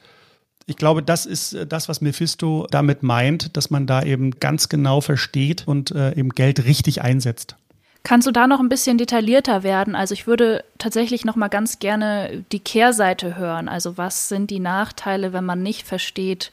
ich 0.66 0.78
glaube, 0.78 1.04
das 1.04 1.26
ist 1.26 1.58
das, 1.68 1.90
was 1.90 2.00
Mephisto 2.00 2.68
damit 2.72 3.04
meint, 3.04 3.58
dass 3.58 3.70
man 3.70 3.86
da 3.86 4.02
eben 4.02 4.32
ganz 4.40 4.70
genau 4.70 5.02
versteht 5.02 5.68
und 5.68 5.92
äh, 5.92 6.16
eben 6.16 6.30
Geld 6.30 6.64
richtig 6.64 7.02
einsetzt. 7.02 7.58
Kannst 8.04 8.28
du 8.28 8.32
da 8.32 8.48
noch 8.48 8.60
ein 8.60 8.70
bisschen 8.70 8.98
detaillierter 8.98 9.64
werden? 9.64 9.96
Also 9.96 10.14
ich 10.14 10.26
würde 10.26 10.64
tatsächlich 10.78 11.26
noch 11.26 11.36
mal 11.36 11.50
ganz 11.50 11.80
gerne 11.80 12.44
die 12.52 12.60
Kehrseite 12.60 13.36
hören. 13.36 13.68
Also 13.68 13.98
was 13.98 14.30
sind 14.30 14.50
die 14.50 14.60
Nachteile, 14.60 15.34
wenn 15.34 15.46
man 15.46 15.62
nicht 15.62 15.86
versteht, 15.86 16.52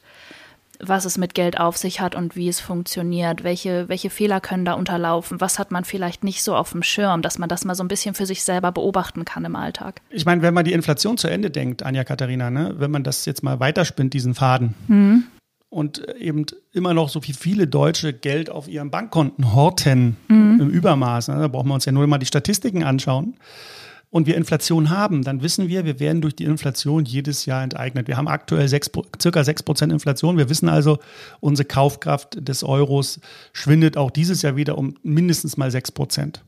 was 0.79 1.05
es 1.05 1.17
mit 1.17 1.33
Geld 1.33 1.59
auf 1.59 1.77
sich 1.77 2.01
hat 2.01 2.15
und 2.15 2.35
wie 2.35 2.47
es 2.47 2.59
funktioniert? 2.59 3.43
Welche, 3.43 3.89
welche 3.89 4.09
Fehler 4.09 4.39
können 4.39 4.65
da 4.65 4.73
unterlaufen? 4.73 5.41
Was 5.41 5.57
hat 5.57 5.71
man 5.71 5.85
vielleicht 5.85 6.23
nicht 6.23 6.43
so 6.43 6.55
auf 6.55 6.71
dem 6.71 6.83
Schirm, 6.83 7.21
dass 7.21 7.39
man 7.39 7.49
das 7.49 7.65
mal 7.65 7.75
so 7.75 7.83
ein 7.83 7.87
bisschen 7.87 8.13
für 8.13 8.25
sich 8.25 8.43
selber 8.43 8.71
beobachten 8.71 9.25
kann 9.25 9.45
im 9.45 9.55
Alltag? 9.55 10.01
Ich 10.09 10.25
meine, 10.25 10.41
wenn 10.41 10.53
man 10.53 10.65
die 10.65 10.73
Inflation 10.73 11.17
zu 11.17 11.27
Ende 11.27 11.49
denkt, 11.49 11.81
Anja 11.81 12.03
Katharina, 12.03 12.51
ne, 12.51 12.75
wenn 12.77 12.91
man 12.91 13.03
das 13.03 13.25
jetzt 13.25 13.41
mal 13.41 13.59
weiterspinnt, 13.59 14.13
diesen 14.13 14.35
Faden, 14.35 14.75
mhm 14.87 15.23
und 15.77 16.01
eben 16.17 16.47
immer 16.73 16.95
noch 16.95 17.07
so 17.07 17.21
wie 17.27 17.33
viele 17.33 17.67
Deutsche 17.67 18.11
Geld 18.11 18.49
auf 18.49 18.67
ihren 18.67 18.89
Bankkonten 18.89 19.53
horten 19.53 20.17
mhm. 20.27 20.59
im 20.59 20.69
Übermaß. 20.71 21.27
Ne? 21.27 21.35
Da 21.35 21.47
brauchen 21.47 21.67
wir 21.67 21.75
uns 21.75 21.85
ja 21.85 21.91
nur 21.91 22.07
mal 22.07 22.17
die 22.17 22.25
Statistiken 22.25 22.83
anschauen. 22.83 23.35
Und 24.09 24.25
wir 24.25 24.37
Inflation 24.37 24.89
haben, 24.89 25.23
dann 25.23 25.43
wissen 25.43 25.67
wir, 25.67 25.85
wir 25.85 25.99
werden 25.99 26.23
durch 26.23 26.35
die 26.35 26.45
Inflation 26.45 27.05
jedes 27.05 27.45
Jahr 27.45 27.61
enteignet. 27.61 28.07
Wir 28.07 28.17
haben 28.17 28.27
aktuell 28.27 28.67
sechs, 28.67 28.89
circa 29.21 29.41
6% 29.41 29.91
Inflation. 29.91 30.39
Wir 30.39 30.49
wissen 30.49 30.67
also, 30.67 30.97
unsere 31.41 31.67
Kaufkraft 31.67 32.39
des 32.47 32.63
Euros 32.63 33.19
schwindet 33.53 33.97
auch 33.97 34.09
dieses 34.09 34.41
Jahr 34.41 34.55
wieder 34.55 34.79
um 34.79 34.95
mindestens 35.03 35.57
mal 35.57 35.69
6% 35.69 36.39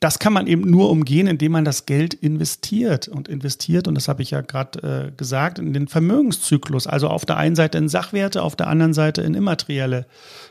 das 0.00 0.18
kann 0.18 0.34
man 0.34 0.46
eben 0.46 0.70
nur 0.70 0.90
umgehen, 0.90 1.26
indem 1.26 1.52
man 1.52 1.64
das 1.64 1.86
Geld 1.86 2.12
investiert 2.12 3.08
und 3.08 3.28
investiert, 3.28 3.88
und 3.88 3.94
das 3.94 4.08
habe 4.08 4.22
ich 4.22 4.30
ja 4.30 4.42
gerade 4.42 5.08
äh, 5.08 5.16
gesagt, 5.16 5.58
in 5.58 5.72
den 5.72 5.88
Vermögenszyklus. 5.88 6.86
Also 6.86 7.08
auf 7.08 7.24
der 7.24 7.38
einen 7.38 7.56
Seite 7.56 7.78
in 7.78 7.88
Sachwerte, 7.88 8.42
auf 8.42 8.56
der 8.56 8.68
anderen 8.68 8.92
Seite 8.92 9.22
in 9.22 9.34
immaterielle 9.34 10.06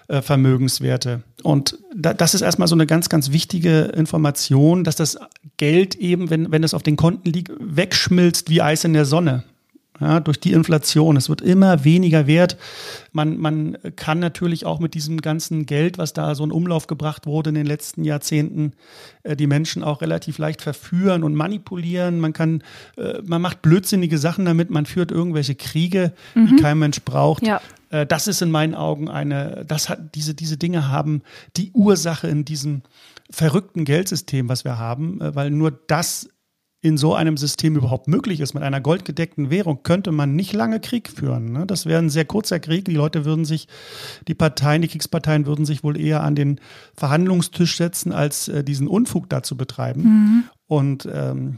äh, 0.08 0.24
Vermögenswerte. 0.24 1.22
Und 1.44 1.78
da, 1.96 2.16
das 2.16 2.34
ist 2.34 2.42
erstmal 2.42 2.68
so 2.68 2.76
eine 2.76 2.88
ganz, 2.88 3.08
ganz 3.08 3.32
wichtige 3.32 3.82
Information, 3.82 4.84
dass 4.84 4.96
das 4.96 5.18
Geld 5.58 5.94
eben, 5.96 6.32
wenn, 6.32 6.52
wenn 6.52 6.64
es 6.64 6.74
auf 6.74 6.84
den 6.84 6.96
Konten 6.96 7.30
liegt, 7.30 7.52
wegschmilzt 7.60 8.50
wie 8.50 8.64
Eis 8.64 8.84
in 8.84 8.94
der 8.94 9.06
Sonne 9.06 9.44
ja, 10.00 10.20
durch 10.20 10.40
die 10.40 10.52
Inflation. 10.52 11.16
Es 11.16 11.30
wird 11.30 11.42
immer 11.42 11.84
weniger 11.84 12.28
wert. 12.28 12.58
Man, 13.12 13.38
man 13.38 13.78
kann 13.96 14.20
natürlich 14.20 14.66
auch 14.66 14.80
mit 14.80 14.94
diesem 14.94 15.22
ganzen 15.22 15.66
Geld, 15.66 15.98
was 15.98 16.14
da 16.14 16.36
so 16.36 16.44
in 16.44 16.52
Umlauf 16.52 16.88
gebracht 16.88 17.26
wurde 17.26 17.50
in 17.50 17.56
den 17.56 17.66
letzten 17.66 18.04
Jahrzehnten, 18.04 18.74
äh, 19.24 19.36
die 19.36 19.48
Menschen 19.48 19.84
auch 19.84 20.02
relativ 20.02 20.38
leicht 20.38 20.62
verführen 20.62 21.24
und 21.24 21.36
manipulieren. 21.36 22.20
Man 22.20 22.34
kann, 22.34 22.64
äh, 22.98 23.22
man 23.24 23.42
macht 23.42 23.62
blödsinnige 23.62 24.18
Sachen 24.18 24.46
damit, 24.46 24.70
man 24.70 24.86
führt 24.86 25.12
irgendwelche 25.12 25.56
Kriege, 25.56 26.14
mhm. 26.34 26.48
die 26.48 26.56
kein 26.58 26.78
Mensch 26.78 27.02
braucht. 27.02 27.46
Ja. 27.46 27.62
Äh, 27.90 28.06
das 28.06 28.28
ist 28.28 28.42
in 28.42 28.52
meinen 28.52 28.76
Augen 28.76 29.10
eine, 29.10 29.64
das 29.66 29.88
hat, 29.88 30.16
diese, 30.16 30.34
diese 30.34 30.58
Dinge 30.58 30.90
haben 30.90 31.22
die 31.56 31.72
Ursache 31.74 32.28
in 32.28 32.44
diesem 32.44 32.82
verrückten 33.30 33.86
Geldsystem, 33.86 34.50
was 34.50 34.66
wir 34.66 34.78
haben, 34.78 35.20
weil 35.20 35.50
nur 35.50 35.72
das 35.72 36.30
in 36.86 36.98
so 36.98 37.16
einem 37.16 37.36
System 37.36 37.76
überhaupt 37.76 38.08
möglich 38.08 38.40
ist. 38.42 38.54
Mit 38.54 38.62
einer 38.62 38.80
goldgedeckten 38.80 39.50
Währung 39.50 39.82
könnte 39.82 40.12
man 40.12 40.36
nicht 40.36 40.54
lange 40.54 40.80
Krieg 40.80 41.10
führen. 41.10 41.52
Ne? 41.52 41.66
Das 41.66 41.88
wäre 41.88 41.98
ein 41.98 42.12
sehr 42.12 42.26
kurzer 42.26 42.60
Krieg. 42.60 42.86
Die 42.86 42.94
Leute 42.94 43.26
würden 43.26 43.44
sich, 43.44 43.68
die 44.28 44.36
Parteien, 44.36 44.84
die 44.84 44.88
Kriegsparteien 44.88 45.48
würden 45.48 45.66
sich 45.66 45.84
wohl 45.84 46.00
eher 46.00 46.22
an 46.22 46.36
den 46.36 46.60
Verhandlungstisch 46.96 47.76
setzen, 47.76 48.12
als 48.12 48.50
äh, 48.50 48.64
diesen 48.64 48.88
Unfug 48.88 49.28
da 49.30 49.42
zu 49.42 49.58
betreiben. 49.58 50.04
Mhm. 50.04 50.44
Und 50.68 51.10
ähm, 51.12 51.58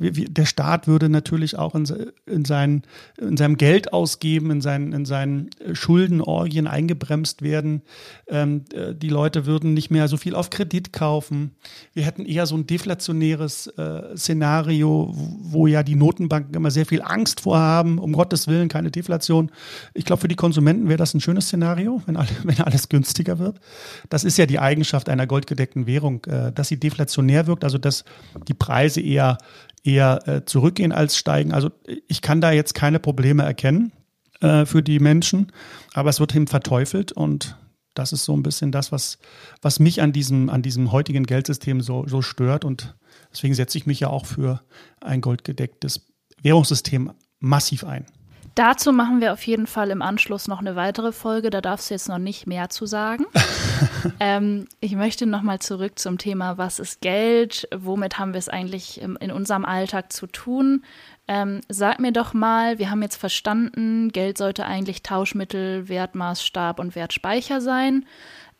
der 0.00 0.44
Staat 0.44 0.88
würde 0.88 1.08
natürlich 1.08 1.56
auch 1.56 1.76
in, 1.76 1.86
in, 2.26 2.44
sein, 2.44 2.82
in 3.16 3.36
seinem 3.36 3.56
Geld 3.56 3.92
ausgeben, 3.92 4.50
in 4.50 4.60
seinen, 4.60 4.92
in 4.92 5.04
seinen 5.04 5.50
Schuldenorgien 5.72 6.66
eingebremst 6.66 7.42
werden. 7.42 7.82
Ähm, 8.26 8.64
äh, 8.72 8.92
die 8.92 9.08
Leute 9.08 9.46
würden 9.46 9.72
nicht 9.72 9.92
mehr 9.92 10.08
so 10.08 10.16
viel 10.16 10.34
auf 10.34 10.50
Kredit 10.50 10.92
kaufen. 10.92 11.52
Wir 11.92 12.04
hätten 12.04 12.26
eher 12.26 12.46
so 12.46 12.56
ein 12.56 12.66
deflationäres 12.66 13.68
äh, 13.68 14.16
Szenario, 14.16 15.14
wo 15.14 15.68
ja 15.68 15.84
die 15.84 15.94
Notenbanken 15.94 16.54
immer 16.54 16.72
sehr 16.72 16.86
viel 16.86 17.00
Angst 17.00 17.42
vorhaben. 17.42 17.98
Um 17.98 18.14
Gottes 18.14 18.48
Willen 18.48 18.68
keine 18.68 18.90
Deflation. 18.90 19.52
Ich 19.94 20.04
glaube, 20.04 20.22
für 20.22 20.28
die 20.28 20.34
Konsumenten 20.34 20.88
wäre 20.88 20.98
das 20.98 21.14
ein 21.14 21.20
schönes 21.20 21.46
Szenario, 21.46 22.02
wenn, 22.06 22.16
alle, 22.16 22.28
wenn 22.42 22.60
alles 22.62 22.88
günstiger 22.88 23.38
wird. 23.38 23.60
Das 24.08 24.24
ist 24.24 24.38
ja 24.38 24.46
die 24.46 24.58
Eigenschaft 24.58 25.08
einer 25.08 25.28
goldgedeckten 25.28 25.86
Währung, 25.86 26.24
äh, 26.24 26.50
dass 26.50 26.66
sie 26.66 26.80
deflationär 26.80 27.46
wirkt, 27.46 27.62
also 27.62 27.78
dass 27.78 28.04
die 28.48 28.54
Preise 28.54 29.00
eher 29.00 29.38
eher 29.84 30.26
äh, 30.26 30.44
zurückgehen 30.44 30.92
als 30.92 31.16
steigen. 31.16 31.52
Also 31.52 31.70
ich 32.08 32.22
kann 32.22 32.40
da 32.40 32.50
jetzt 32.50 32.74
keine 32.74 32.98
Probleme 32.98 33.44
erkennen 33.44 33.92
äh, 34.40 34.64
für 34.64 34.82
die 34.82 34.98
Menschen, 34.98 35.52
aber 35.92 36.10
es 36.10 36.18
wird 36.18 36.34
eben 36.34 36.46
verteufelt 36.46 37.12
und 37.12 37.56
das 37.92 38.12
ist 38.12 38.24
so 38.24 38.36
ein 38.36 38.42
bisschen 38.42 38.72
das, 38.72 38.90
was, 38.90 39.18
was 39.62 39.78
mich 39.78 40.02
an 40.02 40.12
diesem, 40.12 40.50
an 40.50 40.62
diesem 40.62 40.90
heutigen 40.90 41.24
Geldsystem 41.24 41.80
so, 41.80 42.08
so 42.08 42.22
stört 42.22 42.64
und 42.64 42.96
deswegen 43.30 43.54
setze 43.54 43.78
ich 43.78 43.86
mich 43.86 44.00
ja 44.00 44.08
auch 44.08 44.26
für 44.26 44.62
ein 45.00 45.20
goldgedecktes 45.20 46.06
Währungssystem 46.42 47.12
massiv 47.38 47.84
ein. 47.84 48.06
Dazu 48.54 48.92
machen 48.92 49.20
wir 49.20 49.32
auf 49.32 49.44
jeden 49.44 49.66
Fall 49.66 49.90
im 49.90 50.00
Anschluss 50.00 50.46
noch 50.46 50.60
eine 50.60 50.76
weitere 50.76 51.10
Folge. 51.10 51.50
Da 51.50 51.60
darfst 51.60 51.90
du 51.90 51.94
jetzt 51.94 52.08
noch 52.08 52.18
nicht 52.18 52.46
mehr 52.46 52.68
zu 52.68 52.86
sagen. 52.86 53.26
ähm, 54.20 54.66
ich 54.78 54.94
möchte 54.94 55.26
nochmal 55.26 55.58
zurück 55.58 55.98
zum 55.98 56.18
Thema, 56.18 56.56
was 56.56 56.78
ist 56.78 57.00
Geld? 57.00 57.68
Womit 57.74 58.18
haben 58.18 58.32
wir 58.32 58.38
es 58.38 58.48
eigentlich 58.48 59.00
in 59.00 59.32
unserem 59.32 59.64
Alltag 59.64 60.12
zu 60.12 60.28
tun? 60.28 60.84
Ähm, 61.26 61.62
sag 61.68 61.98
mir 61.98 62.12
doch 62.12 62.32
mal, 62.32 62.78
wir 62.78 62.90
haben 62.90 63.02
jetzt 63.02 63.16
verstanden, 63.16 64.10
Geld 64.10 64.38
sollte 64.38 64.66
eigentlich 64.66 65.02
Tauschmittel, 65.02 65.88
Wertmaßstab 65.88 66.78
und 66.78 66.94
Wertspeicher 66.94 67.60
sein. 67.60 68.06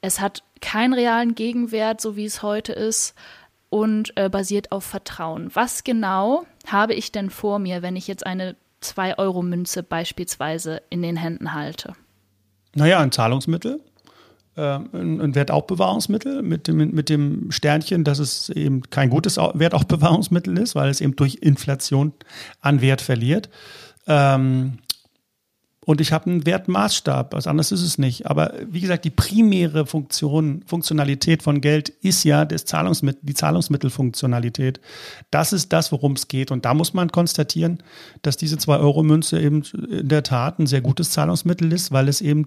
Es 0.01 0.21
hat 0.21 0.43
keinen 0.61 0.95
realen 0.95 1.37
Gegenwert, 1.37 2.01
so 2.01 2.17
wie 2.17 2.25
es 2.25 2.43
heute 2.43 2.73
ist, 2.73 3.15
und 3.71 4.17
äh, 4.17 4.29
basiert 4.29 4.73
auf 4.73 4.85
Vertrauen. 4.85 5.51
Was 5.55 5.85
genau 5.85 6.47
habe 6.67 6.95
ich 6.95 7.13
denn 7.13 7.31
vor 7.31 7.59
mir, 7.59 7.83
wenn 7.83 7.97
ich 7.97 8.09
jetzt 8.09 8.27
eine 8.27 8.57
2-Euro-Münze 8.85 9.83
beispielsweise 9.83 10.83
in 10.91 11.03
den 11.03 11.17
Händen 11.17 11.53
halte? 11.55 11.95
Naja, 12.75 13.00
ein 13.00 13.12
Zahlungsmittel, 13.12 13.81
äh, 14.57 14.61
ein, 14.61 15.21
ein 15.21 15.35
Wertaufbewahrungsmittel 15.35 16.43
mit 16.43 16.69
dem, 16.69 16.76
mit 16.76 17.09
dem 17.09 17.50
Sternchen, 17.50 18.05
dass 18.05 18.19
es 18.19 18.50
eben 18.50 18.83
kein 18.91 19.11
gutes 19.11 19.37
Wertaufbewahrungsmittel 19.37 20.59
ist, 20.59 20.75
weil 20.75 20.91
es 20.91 21.00
eben 21.00 21.17
durch 21.17 21.37
Inflation 21.41 22.12
an 22.61 22.81
Wert 22.81 23.00
verliert. 23.00 23.49
Ähm, 24.07 24.79
und 25.85 26.00
ich 26.00 26.12
habe 26.12 26.31
einen 26.31 26.47
Wertmaßstab. 26.47 27.35
Was 27.35 27.47
anderes 27.47 27.71
ist 27.71 27.83
es 27.83 27.99
nicht. 27.99 28.26
Aber 28.26 28.55
wie 28.71 28.81
gesagt, 28.81 29.05
die 29.05 29.11
primäre 29.11 29.87
Funktion, 29.87 30.62
Funktionalität 30.67 31.43
von 31.43 31.61
Geld 31.61 31.91
ist 31.91 32.25
ja 32.25 32.45
das 32.45 32.64
Zahlungsmittel, 32.64 33.21
die 33.23 33.35
Zahlungsmittelfunktionalität. 33.35 34.81
Das 35.31 35.53
ist 35.53 35.73
das, 35.73 35.93
worum 35.93 36.12
es 36.12 36.29
geht. 36.29 36.50
Und 36.50 36.64
da 36.64 36.73
muss 36.73 36.95
man 36.95 37.12
konstatieren, 37.12 37.83
dass 38.23 38.37
diese 38.37 38.57
2-Euro-Münze 38.57 39.41
eben 39.41 39.62
in 39.91 40.09
der 40.09 40.23
Tat 40.23 40.59
ein 40.59 40.67
sehr 40.67 40.81
gutes 40.81 41.11
Zahlungsmittel 41.11 41.71
ist, 41.73 41.93
weil 41.93 42.09
es 42.09 42.21
eben 42.21 42.47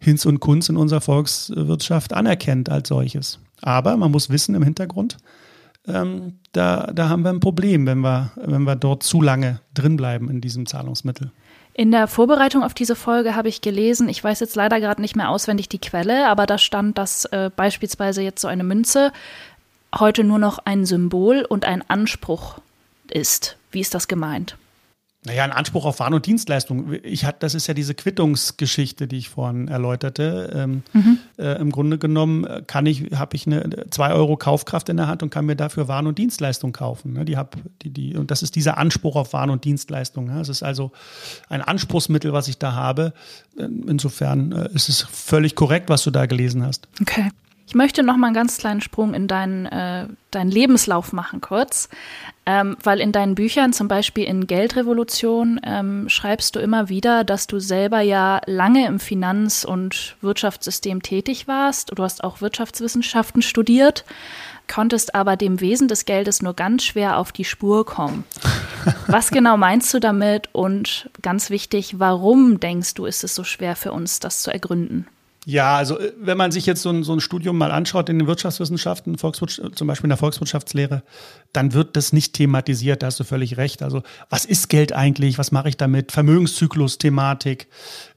Hinz 0.00 0.24
und 0.24 0.38
Kunz 0.38 0.68
in 0.68 0.76
unserer 0.76 1.00
Volkswirtschaft 1.00 2.12
anerkennt 2.12 2.68
als 2.68 2.88
solches. 2.88 3.40
Aber 3.62 3.96
man 3.96 4.12
muss 4.12 4.30
wissen 4.30 4.54
im 4.54 4.62
Hintergrund, 4.62 5.16
ähm, 5.88 6.34
da, 6.52 6.90
da 6.92 7.08
haben 7.08 7.22
wir 7.22 7.30
ein 7.30 7.40
Problem, 7.40 7.86
wenn 7.86 8.00
wir, 8.00 8.32
wenn 8.36 8.62
wir 8.62 8.76
dort 8.76 9.02
zu 9.02 9.22
lange 9.22 9.60
drinbleiben 9.74 10.28
in 10.28 10.40
diesem 10.40 10.66
Zahlungsmittel. 10.66 11.30
In 11.78 11.90
der 11.90 12.08
Vorbereitung 12.08 12.62
auf 12.62 12.72
diese 12.72 12.96
Folge 12.96 13.34
habe 13.34 13.50
ich 13.50 13.60
gelesen, 13.60 14.08
ich 14.08 14.24
weiß 14.24 14.40
jetzt 14.40 14.56
leider 14.56 14.80
gerade 14.80 15.02
nicht 15.02 15.14
mehr 15.14 15.28
auswendig 15.28 15.68
die 15.68 15.78
Quelle, 15.78 16.26
aber 16.26 16.46
da 16.46 16.56
stand, 16.56 16.96
dass 16.96 17.26
äh, 17.26 17.50
beispielsweise 17.54 18.22
jetzt 18.22 18.40
so 18.40 18.48
eine 18.48 18.64
Münze 18.64 19.12
heute 19.94 20.24
nur 20.24 20.38
noch 20.38 20.58
ein 20.64 20.86
Symbol 20.86 21.44
und 21.44 21.66
ein 21.66 21.84
Anspruch 21.86 22.60
ist. 23.10 23.58
Wie 23.72 23.80
ist 23.80 23.94
das 23.94 24.08
gemeint? 24.08 24.56
Naja, 25.26 25.42
ein 25.42 25.50
Anspruch 25.50 25.84
auf 25.84 25.98
Waren- 25.98 26.14
und 26.14 26.24
Dienstleistung. 26.24 26.92
Ich 27.02 27.24
hat, 27.24 27.42
das 27.42 27.56
ist 27.56 27.66
ja 27.66 27.74
diese 27.74 27.94
Quittungsgeschichte, 27.94 29.08
die 29.08 29.18
ich 29.18 29.28
vorhin 29.28 29.66
erläuterte. 29.66 30.52
Ähm, 30.54 30.82
mhm. 30.92 31.18
äh, 31.36 31.58
Im 31.58 31.72
Grunde 31.72 31.98
genommen 31.98 32.44
äh, 32.44 32.62
kann 32.64 32.86
ich, 32.86 33.10
habe 33.12 33.34
ich 33.34 33.44
eine 33.48 33.86
2 33.90 34.12
Euro 34.12 34.36
Kaufkraft 34.36 34.88
in 34.88 34.96
der 34.96 35.08
Hand 35.08 35.24
und 35.24 35.30
kann 35.30 35.44
mir 35.44 35.56
dafür 35.56 35.88
Waren 35.88 36.06
und 36.06 36.16
Dienstleistung 36.18 36.70
kaufen. 36.70 37.12
Ne? 37.12 37.24
Die 37.24 37.36
hab, 37.36 37.56
die, 37.82 37.90
die, 37.90 38.16
und 38.16 38.30
das 38.30 38.44
ist 38.44 38.54
dieser 38.54 38.78
Anspruch 38.78 39.16
auf 39.16 39.32
Waren 39.32 39.50
und 39.50 39.64
Dienstleistung. 39.64 40.26
Ne? 40.26 40.40
Es 40.40 40.48
ist 40.48 40.62
also 40.62 40.92
ein 41.48 41.60
Anspruchsmittel, 41.60 42.32
was 42.32 42.46
ich 42.46 42.58
da 42.58 42.74
habe. 42.74 43.12
Insofern 43.56 44.52
äh, 44.52 44.68
ist 44.74 44.88
es 44.88 45.02
völlig 45.02 45.56
korrekt, 45.56 45.88
was 45.88 46.04
du 46.04 46.12
da 46.12 46.26
gelesen 46.26 46.64
hast. 46.64 46.86
Okay. 47.00 47.30
Ich 47.68 47.74
möchte 47.74 48.04
noch 48.04 48.16
mal 48.16 48.28
einen 48.28 48.34
ganz 48.34 48.58
kleinen 48.58 48.80
Sprung 48.80 49.12
in 49.12 49.26
deinen, 49.26 49.66
äh, 49.66 50.06
deinen 50.30 50.50
Lebenslauf 50.50 51.12
machen, 51.12 51.40
kurz. 51.40 51.88
Ähm, 52.48 52.76
weil 52.80 53.00
in 53.00 53.10
deinen 53.10 53.34
Büchern, 53.34 53.72
zum 53.72 53.88
Beispiel 53.88 54.24
in 54.24 54.46
Geldrevolution, 54.46 55.60
ähm, 55.64 56.08
schreibst 56.08 56.54
du 56.54 56.60
immer 56.60 56.88
wieder, 56.88 57.24
dass 57.24 57.48
du 57.48 57.58
selber 57.58 58.00
ja 58.02 58.40
lange 58.46 58.86
im 58.86 59.00
Finanz- 59.00 59.64
und 59.64 60.16
Wirtschaftssystem 60.20 61.02
tätig 61.02 61.48
warst. 61.48 61.90
Du 61.92 62.04
hast 62.04 62.22
auch 62.22 62.40
Wirtschaftswissenschaften 62.40 63.42
studiert, 63.42 64.04
konntest 64.72 65.16
aber 65.16 65.36
dem 65.36 65.60
Wesen 65.60 65.88
des 65.88 66.04
Geldes 66.04 66.42
nur 66.42 66.54
ganz 66.54 66.84
schwer 66.84 67.18
auf 67.18 67.32
die 67.32 67.44
Spur 67.44 67.84
kommen. 67.84 68.22
Was 69.08 69.30
genau 69.32 69.56
meinst 69.56 69.92
du 69.92 69.98
damit? 69.98 70.50
Und 70.52 71.10
ganz 71.20 71.50
wichtig, 71.50 71.98
warum 71.98 72.60
denkst 72.60 72.94
du, 72.94 73.06
ist 73.06 73.24
es 73.24 73.34
so 73.34 73.42
schwer 73.42 73.74
für 73.74 73.90
uns, 73.90 74.20
das 74.20 74.42
zu 74.42 74.52
ergründen? 74.52 75.08
Ja, 75.48 75.76
also 75.76 75.98
äh, 75.98 76.12
wenn 76.20 76.36
man 76.36 76.50
sich 76.50 76.66
jetzt 76.66 76.82
so 76.82 76.90
ein, 76.90 77.04
so 77.04 77.12
ein 77.12 77.20
Studium 77.20 77.56
mal 77.56 77.70
anschaut 77.70 78.08
in 78.08 78.18
den 78.18 78.26
Wirtschaftswissenschaften, 78.26 79.16
Volkswirtschaft, 79.16 79.78
zum 79.78 79.86
Beispiel 79.86 80.06
in 80.06 80.10
der 80.10 80.18
Volkswirtschaftslehre, 80.18 81.04
dann 81.52 81.72
wird 81.72 81.96
das 81.96 82.12
nicht 82.12 82.34
thematisiert, 82.34 83.02
da 83.02 83.06
hast 83.06 83.20
du 83.20 83.24
völlig 83.24 83.56
recht. 83.56 83.82
Also 83.82 84.02
was 84.28 84.44
ist 84.44 84.68
Geld 84.68 84.92
eigentlich, 84.92 85.38
was 85.38 85.52
mache 85.52 85.68
ich 85.68 85.76
damit? 85.76 86.10
Vermögenszyklus-Thematik. 86.10 87.68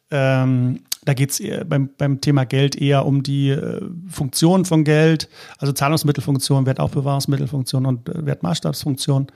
Ähm, 0.10 0.82
da 1.06 1.14
geht 1.14 1.30
es 1.30 1.68
beim, 1.68 1.92
beim 1.98 2.20
Thema 2.20 2.46
Geld 2.46 2.76
eher 2.76 3.06
um 3.06 3.22
die 3.22 3.52
äh, 3.52 3.80
Funktion 4.10 4.66
von 4.66 4.84
Geld, 4.84 5.30
also 5.60 5.72
Zahlungsmittelfunktion, 5.72 6.66
Wertaufbewahrungsmittelfunktion 6.66 7.86
und 7.86 8.10
äh, 8.10 8.26
Wertmaßstabsfunktion 8.26 9.28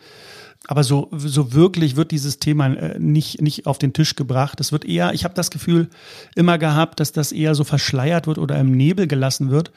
aber 0.67 0.83
so, 0.83 1.09
so 1.11 1.53
wirklich 1.53 1.95
wird 1.95 2.11
dieses 2.11 2.39
Thema 2.39 2.67
äh, 2.67 2.99
nicht, 2.99 3.41
nicht 3.41 3.65
auf 3.65 3.77
den 3.77 3.93
Tisch 3.93 4.15
gebracht. 4.15 4.59
Es 4.59 4.71
wird 4.71 4.85
eher, 4.85 5.13
ich 5.13 5.23
habe 5.23 5.33
das 5.33 5.51
Gefühl 5.51 5.89
immer 6.35 6.57
gehabt, 6.57 6.99
dass 6.99 7.11
das 7.11 7.31
eher 7.31 7.53
so 7.55 7.63
verschleiert 7.63 8.27
wird 8.27 8.37
oder 8.37 8.57
im 8.59 8.71
Nebel 8.71 9.07
gelassen 9.07 9.49
wird. 9.49 9.71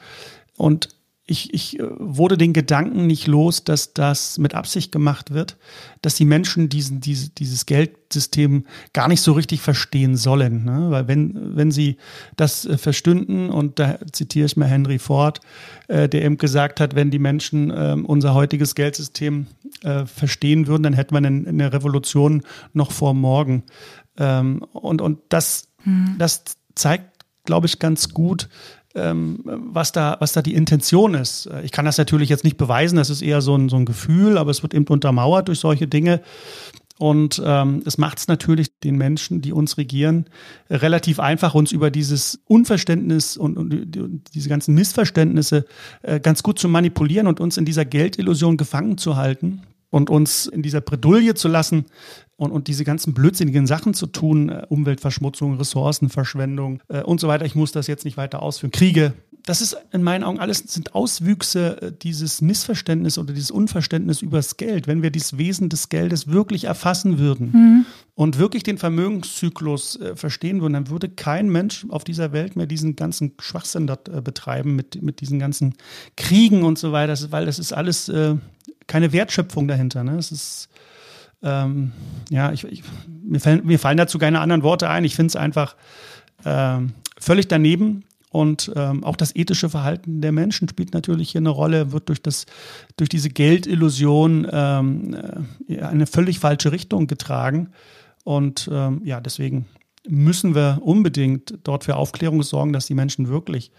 Und 0.55 0.89
ich, 1.29 1.53
ich 1.53 1.79
äh, 1.79 1.83
wurde 1.99 2.37
den 2.37 2.53
Gedanken 2.53 3.05
nicht 3.05 3.27
los, 3.27 3.65
dass 3.65 3.93
das 3.93 4.37
mit 4.37 4.55
Absicht 4.55 4.91
gemacht 4.91 5.33
wird, 5.33 5.57
dass 6.01 6.15
die 6.15 6.25
Menschen 6.25 6.69
diesen, 6.69 7.01
diese, 7.01 7.29
dieses 7.29 7.65
Geldsystem 7.65 8.65
gar 8.93 9.09
nicht 9.09 9.21
so 9.21 9.33
richtig 9.33 9.61
verstehen 9.61 10.15
sollen. 10.15 10.63
Ne? 10.63 10.87
Weil 10.89 11.07
wenn, 11.09 11.55
wenn 11.55 11.69
sie 11.69 11.97
das 12.37 12.65
äh, 12.65 12.77
verstünden, 12.77 13.49
und 13.49 13.77
da 13.77 13.99
zitiere 14.11 14.45
ich 14.45 14.55
mal 14.55 14.67
Henry 14.69 14.99
Ford, 14.99 15.41
äh, 15.89 16.07
der 16.07 16.23
eben 16.23 16.37
gesagt 16.37 16.79
hat, 16.79 16.95
wenn 16.95 17.11
die 17.11 17.19
Menschen 17.19 17.71
äh, 17.71 17.97
unser 18.01 18.33
heutiges 18.33 18.73
Geldsystem 18.73 19.47
äh, 19.83 20.05
verstehen 20.05 20.67
würden, 20.67 20.83
dann 20.83 20.93
hätten 20.93 21.13
wir 21.13 21.17
eine, 21.17 21.47
eine 21.47 21.73
Revolution 21.73 22.43
noch 22.71 22.91
vor 22.91 23.13
morgen. 23.13 23.63
Ähm, 24.17 24.63
und, 24.71 25.01
und 25.01 25.19
das, 25.27 25.67
hm. 25.83 26.15
das 26.17 26.45
zeigt, 26.73 27.25
glaube 27.43 27.67
ich, 27.67 27.79
ganz 27.79 28.13
gut, 28.13 28.47
was, 28.97 29.91
da, 29.91 30.17
was 30.19 30.33
da 30.33 30.41
die 30.41 30.55
Intention 30.55 31.13
ist. 31.13 31.49
Ich 31.63 31.71
kann 31.71 31.85
das 31.85 31.97
natürlich 31.97 32.29
jetzt 32.29 32.43
nicht 32.43 32.57
beweisen, 32.57 32.95
das 32.95 33.09
ist 33.09 33.21
eher 33.21 33.41
so 33.41 33.55
ein, 33.55 33.69
so 33.69 33.75
ein 33.75 33.85
Gefühl, 33.85 34.37
aber 34.37 34.51
es 34.51 34.63
wird 34.63 34.73
eben 34.73 34.87
untermauert 34.87 35.47
durch 35.47 35.59
solche 35.59 35.87
Dinge. 35.87 36.21
Und 36.99 37.41
ähm, 37.45 37.83
es 37.85 37.97
macht 37.97 38.17
es 38.17 38.27
natürlich 38.27 38.79
den 38.79 38.97
Menschen, 38.97 39.41
die 39.41 39.53
uns 39.53 39.77
regieren, 39.77 40.25
relativ 40.69 41.19
einfach, 41.19 41.53
uns 41.53 41.71
über 41.71 41.91
dieses 41.91 42.39
Unverständnis 42.45 43.37
und, 43.37 43.55
und, 43.55 43.97
und 43.97 44.33
diese 44.33 44.49
ganzen 44.49 44.73
Missverständnisse 44.73 45.65
äh, 46.01 46.19
ganz 46.19 46.41
gut 46.41 46.57
zu 46.57 46.67
manipulieren 46.67 47.27
und 47.27 47.39
uns 47.39 47.57
in 47.57 47.65
dieser 47.65 47.85
Geldillusion 47.85 48.57
gefangen 48.57 48.97
zu 48.97 49.15
halten 49.15 49.61
und 49.89 50.09
uns 50.09 50.47
in 50.47 50.61
dieser 50.61 50.81
Bredouille 50.81 51.33
zu 51.33 51.47
lassen 51.47 51.85
und, 52.35 52.51
und 52.51 52.67
diese 52.67 52.83
ganzen 52.83 53.13
blödsinnigen 53.13 53.67
Sachen 53.67 53.93
zu 53.93 54.05
tun, 54.07 54.49
äh, 54.49 54.65
Umweltverschmutzung, 54.69 55.57
Ressourcenverschwendung 55.57 56.81
äh, 56.87 57.01
und 57.01 57.19
so 57.19 57.27
weiter. 57.27 57.45
Ich 57.45 57.55
muss 57.55 57.71
das 57.71 57.87
jetzt 57.87 58.05
nicht 58.05 58.17
weiter 58.17 58.41
ausführen. 58.41 58.71
Kriege. 58.71 59.13
Das 59.43 59.61
ist 59.61 59.77
in 59.93 60.03
meinen 60.03 60.25
Augen 60.25 60.39
alles 60.39 60.59
sind 60.59 60.93
Auswüchse 60.93 61.81
äh, 61.81 61.91
dieses 61.93 62.41
Missverständnisses 62.41 63.17
oder 63.17 63.33
dieses 63.33 63.49
Unverständnis 63.49 64.21
übers 64.21 64.57
Geld. 64.57 64.87
Wenn 64.87 65.01
wir 65.01 65.09
dieses 65.09 65.37
Wesen 65.37 65.69
des 65.69 65.87
Geldes 65.87 66.27
wirklich 66.27 66.65
erfassen 66.65 67.17
würden 67.17 67.51
mhm. 67.53 67.85
und 68.13 68.37
wirklich 68.39 68.63
den 68.63 68.77
Vermögenszyklus 68.77 69.99
äh, 70.01 70.15
verstehen 70.17 70.61
würden, 70.61 70.73
dann 70.73 70.89
würde 70.89 71.07
kein 71.07 71.49
Mensch 71.49 71.85
auf 71.89 72.03
dieser 72.03 72.33
Welt 72.33 72.57
mehr 72.57 72.67
diesen 72.67 72.97
ganzen 72.97 73.33
Schwachsinn 73.39 73.87
dort 73.87 74.09
äh, 74.09 74.21
betreiben 74.21 74.75
mit, 74.75 75.01
mit 75.01 75.21
diesen 75.21 75.39
ganzen 75.39 75.75
Kriegen 76.17 76.63
und 76.63 76.77
so 76.77 76.91
weiter, 76.91 77.15
weil 77.31 77.45
das 77.45 77.57
ist 77.57 77.71
alles 77.71 78.11
keine 78.87 79.11
Wertschöpfung 79.11 79.67
dahinter. 79.67 80.03
Ne? 80.03 80.17
Es 80.17 80.31
ist, 80.31 80.69
ähm, 81.43 81.91
ja, 82.29 82.51
ich, 82.51 82.63
ich, 82.63 82.83
mir, 83.07 83.39
fallen, 83.39 83.65
mir 83.65 83.79
fallen 83.79 83.97
dazu 83.97 84.17
keine 84.17 84.39
anderen 84.39 84.63
Worte 84.63 84.89
ein. 84.89 85.03
Ich 85.03 85.15
finde 85.15 85.27
es 85.27 85.35
einfach 85.35 85.75
ähm, 86.45 86.93
völlig 87.19 87.47
daneben. 87.47 88.03
Und 88.29 88.71
ähm, 88.75 89.03
auch 89.03 89.15
das 89.15 89.35
ethische 89.35 89.69
Verhalten 89.69 90.21
der 90.21 90.33
Menschen 90.33 90.67
spielt 90.67 90.93
natürlich 90.93 91.31
hier 91.31 91.39
eine 91.39 91.49
Rolle, 91.49 91.93
wird 91.93 92.09
durch, 92.09 92.21
das, 92.21 92.45
durch 92.97 93.09
diese 93.09 93.29
Geldillusion 93.29 94.45
ähm, 94.51 95.15
äh, 95.67 95.79
eine 95.81 96.07
völlig 96.07 96.39
falsche 96.39 96.71
Richtung 96.73 97.07
getragen. 97.07 97.69
Und 98.25 98.69
ähm, 98.71 99.01
ja, 99.05 99.21
deswegen 99.21 99.65
müssen 100.07 100.55
wir 100.55 100.79
unbedingt 100.81 101.59
dort 101.63 101.85
für 101.85 101.95
Aufklärung 101.95 102.43
sorgen, 102.43 102.73
dass 102.73 102.85
die 102.85 102.95
Menschen 102.95 103.29
wirklich 103.29 103.71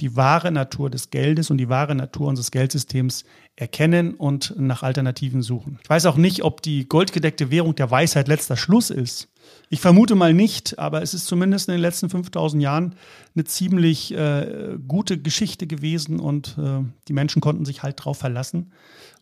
die 0.00 0.16
wahre 0.16 0.50
Natur 0.50 0.90
des 0.90 1.10
Geldes 1.10 1.50
und 1.50 1.58
die 1.58 1.68
wahre 1.68 1.94
Natur 1.94 2.28
unseres 2.28 2.50
Geldsystems 2.50 3.24
erkennen 3.56 4.14
und 4.14 4.54
nach 4.58 4.82
Alternativen 4.82 5.42
suchen. 5.42 5.78
Ich 5.82 5.88
weiß 5.88 6.06
auch 6.06 6.16
nicht, 6.16 6.44
ob 6.44 6.60
die 6.62 6.88
goldgedeckte 6.88 7.50
Währung 7.50 7.74
der 7.74 7.90
Weisheit 7.90 8.28
letzter 8.28 8.56
Schluss 8.56 8.90
ist. 8.90 9.28
Ich 9.70 9.80
vermute 9.80 10.14
mal 10.14 10.34
nicht, 10.34 10.78
aber 10.78 11.02
es 11.02 11.14
ist 11.14 11.26
zumindest 11.26 11.68
in 11.68 11.72
den 11.72 11.80
letzten 11.80 12.10
5000 12.10 12.62
Jahren 12.62 12.94
eine 13.34 13.44
ziemlich 13.44 14.12
äh, 14.12 14.76
gute 14.86 15.18
Geschichte 15.18 15.66
gewesen 15.66 16.20
und 16.20 16.56
äh, 16.58 16.84
die 17.08 17.12
Menschen 17.12 17.40
konnten 17.40 17.64
sich 17.64 17.82
halt 17.82 18.04
drauf 18.04 18.18
verlassen 18.18 18.72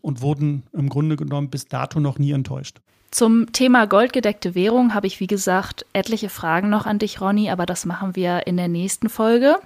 und 0.01 0.21
wurden 0.21 0.65
im 0.73 0.89
Grunde 0.89 1.17
genommen 1.17 1.51
bis 1.51 1.67
dato 1.67 2.01
noch 2.01 2.19
nie 2.19 2.33
enttäuscht. 2.33 2.81
Zum 3.15 3.53
Thema 3.53 3.87
goldgedeckte 3.87 4.57
Währung 4.57 4.93
habe 4.93 5.07
ich, 5.07 5.21
wie 5.21 5.29
gesagt, 5.29 5.87
etliche 5.93 6.29
Fragen 6.29 6.69
noch 6.69 6.85
an 6.85 6.99
dich, 6.99 7.21
Ronny, 7.21 7.49
aber 7.49 7.65
das 7.65 7.87
machen 7.87 8.17
wir 8.17 8.49
in 8.49 8.57
der 8.57 8.67
nächsten 8.67 9.09
Folge. 9.09 9.61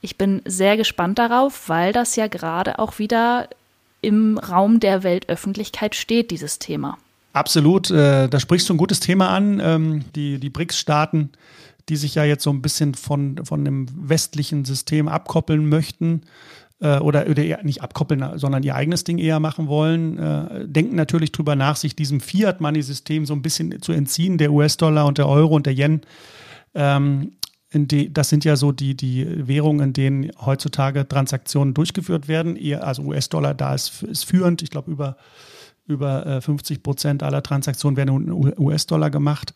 Ich 0.00 0.16
bin 0.16 0.42
sehr 0.44 0.76
gespannt 0.76 1.18
darauf, 1.18 1.68
weil 1.68 1.92
das 1.92 2.16
ja 2.16 2.28
gerade 2.28 2.78
auch 2.78 2.98
wieder 2.98 3.48
im 4.00 4.38
Raum 4.38 4.80
der 4.80 5.02
Weltöffentlichkeit 5.02 5.94
steht, 5.94 6.30
dieses 6.30 6.58
Thema. 6.58 6.98
Absolut, 7.32 7.90
äh, 7.90 8.28
da 8.28 8.40
sprichst 8.40 8.68
du 8.68 8.74
ein 8.74 8.78
gutes 8.78 9.00
Thema 9.00 9.30
an. 9.30 9.60
Ähm, 9.62 10.04
die 10.14 10.38
die 10.38 10.50
BRICS-Staaten, 10.50 11.30
die 11.88 11.96
sich 11.96 12.14
ja 12.14 12.24
jetzt 12.24 12.44
so 12.44 12.50
ein 12.50 12.62
bisschen 12.62 12.94
von, 12.94 13.44
von 13.44 13.64
dem 13.64 13.86
westlichen 14.08 14.64
System 14.64 15.08
abkoppeln 15.08 15.68
möchten 15.68 16.22
äh, 16.80 16.98
oder, 16.98 17.26
oder 17.28 17.42
eher 17.42 17.62
nicht 17.64 17.82
abkoppeln, 17.82 18.38
sondern 18.38 18.62
ihr 18.62 18.74
eigenes 18.74 19.04
Ding 19.04 19.18
eher 19.18 19.40
machen 19.40 19.68
wollen, 19.68 20.18
äh, 20.18 20.66
denken 20.66 20.96
natürlich 20.96 21.32
drüber 21.32 21.56
nach, 21.56 21.76
sich 21.76 21.96
diesem 21.96 22.20
Fiat-Money-System 22.20 23.26
so 23.26 23.34
ein 23.34 23.42
bisschen 23.42 23.80
zu 23.82 23.92
entziehen, 23.92 24.38
der 24.38 24.52
US-Dollar 24.52 25.06
und 25.06 25.18
der 25.18 25.28
Euro 25.28 25.54
und 25.56 25.66
der 25.66 25.74
Yen. 25.74 26.02
Ähm, 26.74 27.32
die, 27.72 28.12
das 28.12 28.30
sind 28.30 28.44
ja 28.44 28.56
so 28.56 28.72
die, 28.72 28.96
die 28.96 29.46
Währungen, 29.46 29.88
in 29.88 29.92
denen 29.92 30.30
heutzutage 30.44 31.06
Transaktionen 31.06 31.74
durchgeführt 31.74 32.28
werden. 32.28 32.58
Also 32.80 33.02
US-Dollar 33.02 33.54
da 33.54 33.74
ist, 33.74 34.02
ist 34.02 34.24
führend. 34.24 34.62
Ich 34.62 34.70
glaube, 34.70 34.90
über, 34.90 35.16
über 35.86 36.40
50 36.40 36.78
äh, 36.78 36.80
Prozent 36.80 37.22
aller 37.22 37.42
Transaktionen 37.42 37.96
werden 37.96 38.28
in 38.28 38.54
US-Dollar 38.58 39.10
gemacht. 39.10 39.52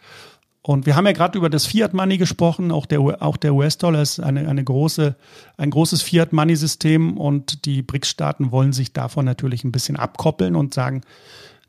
Und 0.65 0.87
wir 0.87 0.95
haben 0.95 1.07
ja 1.07 1.13
gerade 1.13 1.37
über 1.39 1.51
das 1.51 1.67
Fiat 1.67 1.93
Money 1.93 2.19
gesprochen. 2.19 2.71
Auch 2.71 2.87
der, 2.87 3.01
auch 3.01 3.37
der 3.37 3.55
US-Dollar 3.55 4.03
ist 4.03 4.21
eine, 4.21 4.47
eine 4.47 4.63
große, 4.63 5.17
ein 5.57 5.71
großes 5.71 6.03
Fiat 6.03 6.33
Money 6.33 6.55
System 6.55 7.17
und 7.17 7.65
die 7.65 7.83
BRICS-Staaten 7.83 8.53
wollen 8.53 8.73
sich 8.73 8.93
davon 8.93 9.25
natürlich 9.25 9.65
ein 9.65 9.73
bisschen 9.73 9.97
abkoppeln 9.97 10.55
und 10.55 10.73
sagen, 10.73 11.01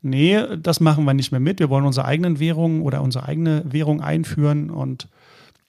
nee, 0.00 0.40
das 0.58 0.78
machen 0.78 1.04
wir 1.06 1.14
nicht 1.14 1.32
mehr 1.32 1.40
mit. 1.40 1.58
Wir 1.58 1.70
wollen 1.70 1.86
unsere 1.86 2.06
eigenen 2.06 2.38
Währungen 2.38 2.82
oder 2.82 3.02
unsere 3.02 3.26
eigene 3.26 3.64
Währung 3.64 4.00
einführen 4.00 4.70
und 4.70 5.08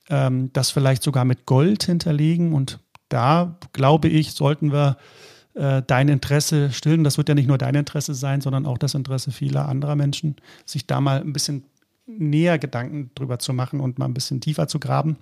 ähm, 0.09 0.51
das 0.53 0.71
vielleicht 0.71 1.03
sogar 1.03 1.25
mit 1.25 1.45
Gold 1.45 1.83
hinterlegen. 1.83 2.53
Und 2.53 2.79
da, 3.09 3.57
glaube 3.73 4.07
ich, 4.07 4.33
sollten 4.33 4.71
wir 4.71 4.97
äh, 5.53 5.81
dein 5.85 6.09
Interesse 6.09 6.71
stillen. 6.71 7.03
Das 7.03 7.17
wird 7.17 7.29
ja 7.29 7.35
nicht 7.35 7.47
nur 7.47 7.57
dein 7.57 7.75
Interesse 7.75 8.13
sein, 8.13 8.41
sondern 8.41 8.65
auch 8.65 8.77
das 8.77 8.93
Interesse 8.93 9.31
vieler 9.31 9.67
anderer 9.67 9.95
Menschen, 9.95 10.35
sich 10.65 10.87
da 10.87 11.01
mal 11.01 11.21
ein 11.21 11.33
bisschen 11.33 11.63
näher 12.07 12.59
Gedanken 12.59 13.11
drüber 13.15 13.39
zu 13.39 13.53
machen 13.53 13.79
und 13.79 13.97
mal 13.97 14.05
ein 14.05 14.13
bisschen 14.13 14.41
tiefer 14.41 14.67
zu 14.67 14.79
graben. 14.79 15.17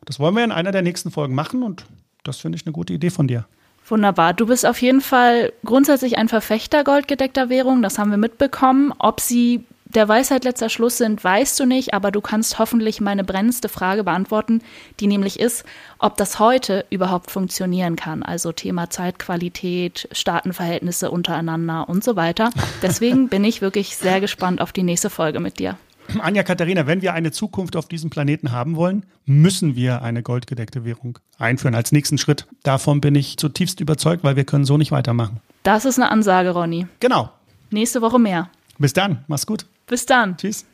Und 0.00 0.08
das 0.08 0.18
wollen 0.20 0.34
wir 0.36 0.44
in 0.44 0.52
einer 0.52 0.72
der 0.72 0.82
nächsten 0.82 1.10
Folgen 1.10 1.34
machen 1.34 1.62
und 1.62 1.86
das 2.24 2.38
finde 2.38 2.56
ich 2.56 2.66
eine 2.66 2.72
gute 2.72 2.92
Idee 2.92 3.10
von 3.10 3.26
dir. 3.26 3.46
Wunderbar. 3.88 4.34
Du 4.34 4.46
bist 4.46 4.66
auf 4.66 4.80
jeden 4.82 5.00
Fall 5.00 5.52
grundsätzlich 5.64 6.18
ein 6.18 6.28
Verfechter 6.28 6.84
goldgedeckter 6.84 7.48
Währung. 7.48 7.82
Das 7.82 7.98
haben 7.98 8.10
wir 8.10 8.18
mitbekommen. 8.18 8.92
Ob 8.98 9.20
sie 9.20 9.64
der 9.94 10.08
Weisheit 10.08 10.44
letzter 10.44 10.68
Schluss 10.68 10.98
sind, 10.98 11.22
weißt 11.22 11.58
du 11.58 11.66
nicht, 11.66 11.94
aber 11.94 12.10
du 12.10 12.20
kannst 12.20 12.58
hoffentlich 12.58 13.00
meine 13.00 13.24
brennendste 13.24 13.68
Frage 13.68 14.04
beantworten, 14.04 14.62
die 15.00 15.06
nämlich 15.06 15.40
ist, 15.40 15.64
ob 15.98 16.16
das 16.16 16.38
heute 16.38 16.84
überhaupt 16.90 17.30
funktionieren 17.30 17.96
kann. 17.96 18.22
Also 18.22 18.52
Thema 18.52 18.90
Zeitqualität, 18.90 20.08
Staatenverhältnisse 20.12 21.10
untereinander 21.10 21.88
und 21.88 22.04
so 22.04 22.16
weiter. 22.16 22.50
Deswegen 22.82 23.28
bin 23.28 23.44
ich 23.44 23.60
wirklich 23.60 23.96
sehr 23.96 24.20
gespannt 24.20 24.60
auf 24.60 24.72
die 24.72 24.82
nächste 24.82 25.10
Folge 25.10 25.40
mit 25.40 25.58
dir. 25.58 25.76
Anja 26.18 26.42
Katharina, 26.42 26.86
wenn 26.86 27.02
wir 27.02 27.14
eine 27.14 27.30
Zukunft 27.30 27.76
auf 27.76 27.86
diesem 27.86 28.10
Planeten 28.10 28.50
haben 28.50 28.76
wollen, 28.76 29.06
müssen 29.26 29.76
wir 29.76 30.02
eine 30.02 30.22
goldgedeckte 30.22 30.84
Währung 30.84 31.18
einführen 31.38 31.74
als 31.74 31.92
nächsten 31.92 32.18
Schritt. 32.18 32.46
Davon 32.62 33.00
bin 33.00 33.14
ich 33.14 33.36
zutiefst 33.36 33.80
überzeugt, 33.80 34.24
weil 34.24 34.36
wir 34.36 34.44
können 34.44 34.64
so 34.64 34.76
nicht 34.76 34.90
weitermachen. 34.90 35.40
Das 35.62 35.84
ist 35.84 35.98
eine 35.98 36.10
Ansage, 36.10 36.50
Ronny. 36.50 36.86
Genau. 36.98 37.30
Nächste 37.70 38.02
Woche 38.02 38.18
mehr. 38.18 38.50
Bis 38.78 38.92
dann. 38.92 39.24
Mach's 39.28 39.46
gut. 39.46 39.66
Bis 39.90 40.06
dann. 40.06 40.36
Tschüss. 40.36 40.69